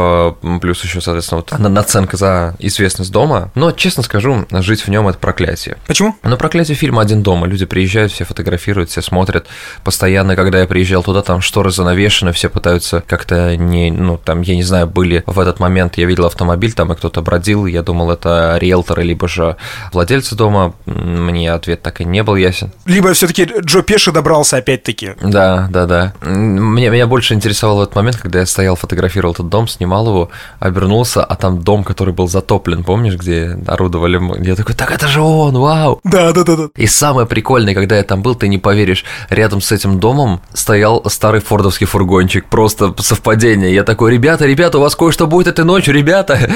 плюс 0.62 0.84
еще, 0.84 1.02
соответственно, 1.02 1.44
вот 1.48 1.60
наценка 1.60 2.18
за 2.18 2.56
известность 2.60 3.12
дома. 3.12 3.52
Но, 3.56 3.72
честно 3.72 4.04
скажу, 4.04 4.46
жить 4.52 4.82
в 4.82 4.88
нем 4.90 5.08
это 5.08 5.18
проклятие. 5.18 5.78
Почему? 5.88 6.16
Ну, 6.24 6.38
проклятие 6.38 6.76
фильма 6.76 7.02
«Один 7.02 7.24
дома». 7.24 7.48
Люди 7.48 7.66
приезжают, 7.66 8.12
все 8.12 8.26
фотографируют, 8.26 8.90
все 8.90 9.02
смотрят. 9.02 9.48
Постоянно, 9.84 10.36
когда 10.36 10.60
я 10.60 10.68
приезжал 10.68 11.04
туда, 11.04 11.22
там 11.22 11.42
шторы 11.42 11.72
занавешены, 11.72 12.32
все 12.32 12.50
пытаются 12.50 13.04
как-то 13.06 13.56
не, 13.56 13.92
ну, 13.92 14.18
там, 14.18 14.42
я 14.42 14.56
не 14.56 14.64
знаю, 14.64 14.88
были 14.88 15.24
в 15.26 15.40
этот 15.50 15.60
момент, 15.60 15.98
я 15.98 16.06
видел 16.06 16.26
автомобиль, 16.26 16.74
там 16.74 16.94
и 16.94 16.96
кто-то 16.96 17.22
бродил, 17.22 17.66
я 17.66 17.84
думал, 17.84 18.12
это 18.12 18.58
риэлторы, 18.60 19.04
либо 19.04 19.28
же 19.28 19.58
владельцы 19.92 20.36
дома, 20.36 20.74
мне 20.86 21.52
ответ 21.52 21.82
так 21.82 22.02
и 22.02 22.06
не 22.06 22.24
был 22.24 22.36
ясен. 22.36 22.72
Либо 22.86 23.14
все 23.14 23.28
таки 23.28 23.50
Джо 23.62 23.82
Пеши 23.82 24.12
добрался 24.12 24.58
опять-таки. 24.58 25.14
Да, 25.22 25.68
да, 25.72 25.86
да. 25.86 26.14
Мне, 26.22 26.90
меня 26.90 27.08
больше 27.08 27.34
интересовал 27.34 27.84
этот 27.84 27.96
момент, 27.96 28.18
когда 28.18 28.40
я 28.40 28.46
стоял, 28.46 28.76
фотографировал 28.76 29.34
этот 29.34 29.50
дом, 29.50 29.68
снимал 29.68 30.08
его, 30.08 30.30
обернулся, 30.60 31.24
а 31.24 31.36
там 31.36 31.62
дом, 31.62 31.84
который 31.84 32.14
был 32.14 32.28
затоплен, 32.28 32.84
помнишь, 32.84 33.16
где 33.16 33.58
орудовали? 33.68 34.20
Я 34.46 34.56
такой, 34.56 34.76
так 34.76 34.92
это 34.92 35.08
же 35.08 35.22
он, 35.22 35.58
вау! 35.58 36.00
Да, 36.04 36.32
да, 36.32 36.44
да, 36.44 36.56
да. 36.56 36.70
И 36.76 36.88
самое 36.88 37.28
прикольное, 37.28 37.74
когда 37.74 37.98
я 37.98 38.04
там 38.04 38.22
был, 38.22 38.36
ты 38.36 38.48
не 38.48 38.58
поверишь, 38.58 39.06
рядом 39.30 39.62
с 39.62 39.72
этим 39.72 40.00
домом 40.00 40.42
стоял 40.54 41.04
старый 41.10 41.42
фордовский 41.42 41.86
фургончик. 41.86 42.46
Просто 42.46 42.94
совпадение. 42.98 43.74
Я 43.74 43.84
такой, 43.84 44.12
ребята, 44.12 44.46
ребята, 44.46 44.78
у 44.78 44.82
вас 44.82 44.96
кое-что 44.96 45.28
будет 45.28 45.39
этой 45.48 45.66
ночью, 45.66 45.94
ребята. 45.94 46.50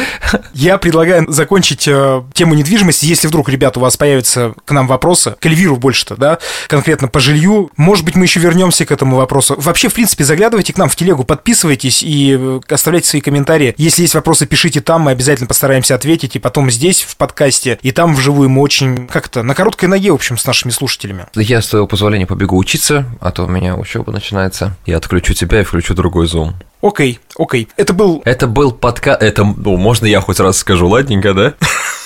Я 0.53 0.77
предлагаю 0.77 1.25
закончить 1.31 1.87
э, 1.87 2.23
тему 2.33 2.55
недвижимости. 2.55 3.05
Если 3.05 3.27
вдруг, 3.27 3.49
ребята, 3.49 3.79
у 3.79 3.81
вас 3.81 3.97
появятся 3.97 4.53
к 4.65 4.71
нам 4.71 4.87
вопросы, 4.87 5.35
к 5.39 5.45
Эльвиру 5.45 5.77
больше-то, 5.77 6.15
да, 6.15 6.39
конкретно 6.67 7.07
по 7.07 7.19
жилью, 7.19 7.71
может 7.77 8.05
быть, 8.05 8.15
мы 8.15 8.25
еще 8.25 8.39
вернемся 8.39 8.85
к 8.85 8.91
этому 8.91 9.17
вопросу. 9.17 9.55
Вообще, 9.57 9.89
в 9.89 9.93
принципе, 9.93 10.23
заглядывайте 10.23 10.73
к 10.73 10.77
нам 10.77 10.89
в 10.89 10.95
телегу, 10.95 11.23
подписывайтесь 11.23 12.03
и 12.03 12.37
э, 12.39 12.59
оставляйте 12.69 13.07
свои 13.09 13.21
комментарии. 13.21 13.73
Если 13.77 14.03
есть 14.03 14.15
вопросы, 14.15 14.45
пишите 14.45 14.81
там, 14.81 15.01
мы 15.01 15.11
обязательно 15.11 15.47
постараемся 15.47 15.95
ответить, 15.95 16.35
и 16.35 16.39
потом 16.39 16.69
здесь, 16.71 17.01
в 17.01 17.17
подкасте, 17.17 17.79
и 17.81 17.91
там 17.91 18.15
вживую 18.15 18.49
мы 18.49 18.61
очень, 18.61 19.07
как-то, 19.07 19.43
на 19.43 19.55
короткой 19.55 19.89
ноге, 19.89 20.11
в 20.11 20.15
общем, 20.15 20.37
с 20.37 20.45
нашими 20.45 20.71
слушателями. 20.71 21.25
Я, 21.35 21.61
с 21.61 21.67
твоего 21.67 21.87
позволения, 21.87 22.25
побегу 22.25 22.57
учиться, 22.57 23.05
а 23.19 23.31
то 23.31 23.45
у 23.45 23.47
меня 23.47 23.75
учеба 23.75 24.11
начинается. 24.11 24.75
Я 24.85 24.97
отключу 24.97 25.33
тебя 25.33 25.61
и 25.61 25.63
включу 25.63 25.93
другой 25.93 26.27
зум. 26.27 26.55
Окей, 26.83 27.17
окей. 27.37 27.69
Это 27.77 27.93
был... 27.93 28.21
Это 28.25 28.45
был 28.45 28.73
подкаст... 28.73 29.23
Это... 29.23 29.45
Ну, 29.45 29.77
можно 29.77 30.05
я 30.05 30.19
хоть 30.19 30.41
раз 30.41 30.57
скажу, 30.57 30.89
ладненько, 30.89 31.33
да? 31.33 31.53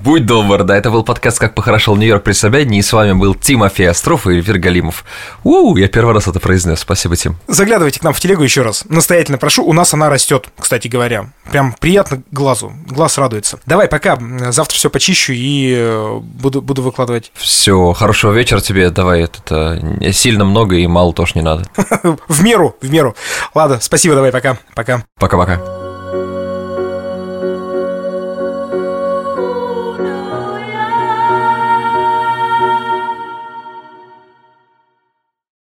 Будь 0.00 0.26
добр, 0.26 0.64
да, 0.64 0.76
это 0.76 0.90
был 0.90 1.02
подкаст 1.02 1.38
«Как 1.38 1.54
похорошел 1.54 1.96
Нью-Йорк 1.96 2.22
при 2.22 2.32
Собянине», 2.32 2.80
и 2.80 2.82
с 2.82 2.92
вами 2.92 3.12
был 3.12 3.34
Тимофей 3.34 3.88
Остров 3.88 4.26
и 4.26 4.30
Эльвир 4.30 4.58
Галимов. 4.58 5.04
У, 5.44 5.76
я 5.76 5.88
первый 5.88 6.14
раз 6.14 6.28
это 6.28 6.40
произнес, 6.40 6.80
спасибо, 6.80 7.16
Тим. 7.16 7.36
Заглядывайте 7.48 8.00
к 8.00 8.02
нам 8.02 8.12
в 8.12 8.20
телегу 8.20 8.42
еще 8.42 8.62
раз, 8.62 8.84
настоятельно 8.88 9.38
прошу, 9.38 9.64
у 9.64 9.72
нас 9.72 9.94
она 9.94 10.10
растет, 10.10 10.48
кстати 10.58 10.88
говоря. 10.88 11.30
Прям 11.50 11.74
приятно 11.78 12.22
глазу, 12.30 12.72
глаз 12.86 13.16
радуется. 13.18 13.60
Давай, 13.66 13.88
пока, 13.88 14.18
завтра 14.50 14.76
все 14.76 14.90
почищу 14.90 15.32
и 15.32 15.74
э, 15.76 16.18
буду, 16.20 16.60
буду 16.60 16.82
выкладывать. 16.82 17.32
Все, 17.34 17.92
хорошего 17.92 18.32
вечера 18.32 18.60
тебе, 18.60 18.90
давай, 18.90 19.22
это 19.22 19.80
сильно 20.12 20.44
много 20.44 20.76
и 20.76 20.86
мало 20.86 21.12
тоже 21.12 21.32
не 21.36 21.42
надо. 21.42 21.64
В 22.28 22.42
меру, 22.42 22.76
в 22.80 22.90
меру. 22.90 23.14
Ладно, 23.54 23.78
спасибо, 23.80 24.14
давай, 24.14 24.32
пока, 24.32 24.58
пока. 24.74 25.04
Пока-пока. 25.18 25.81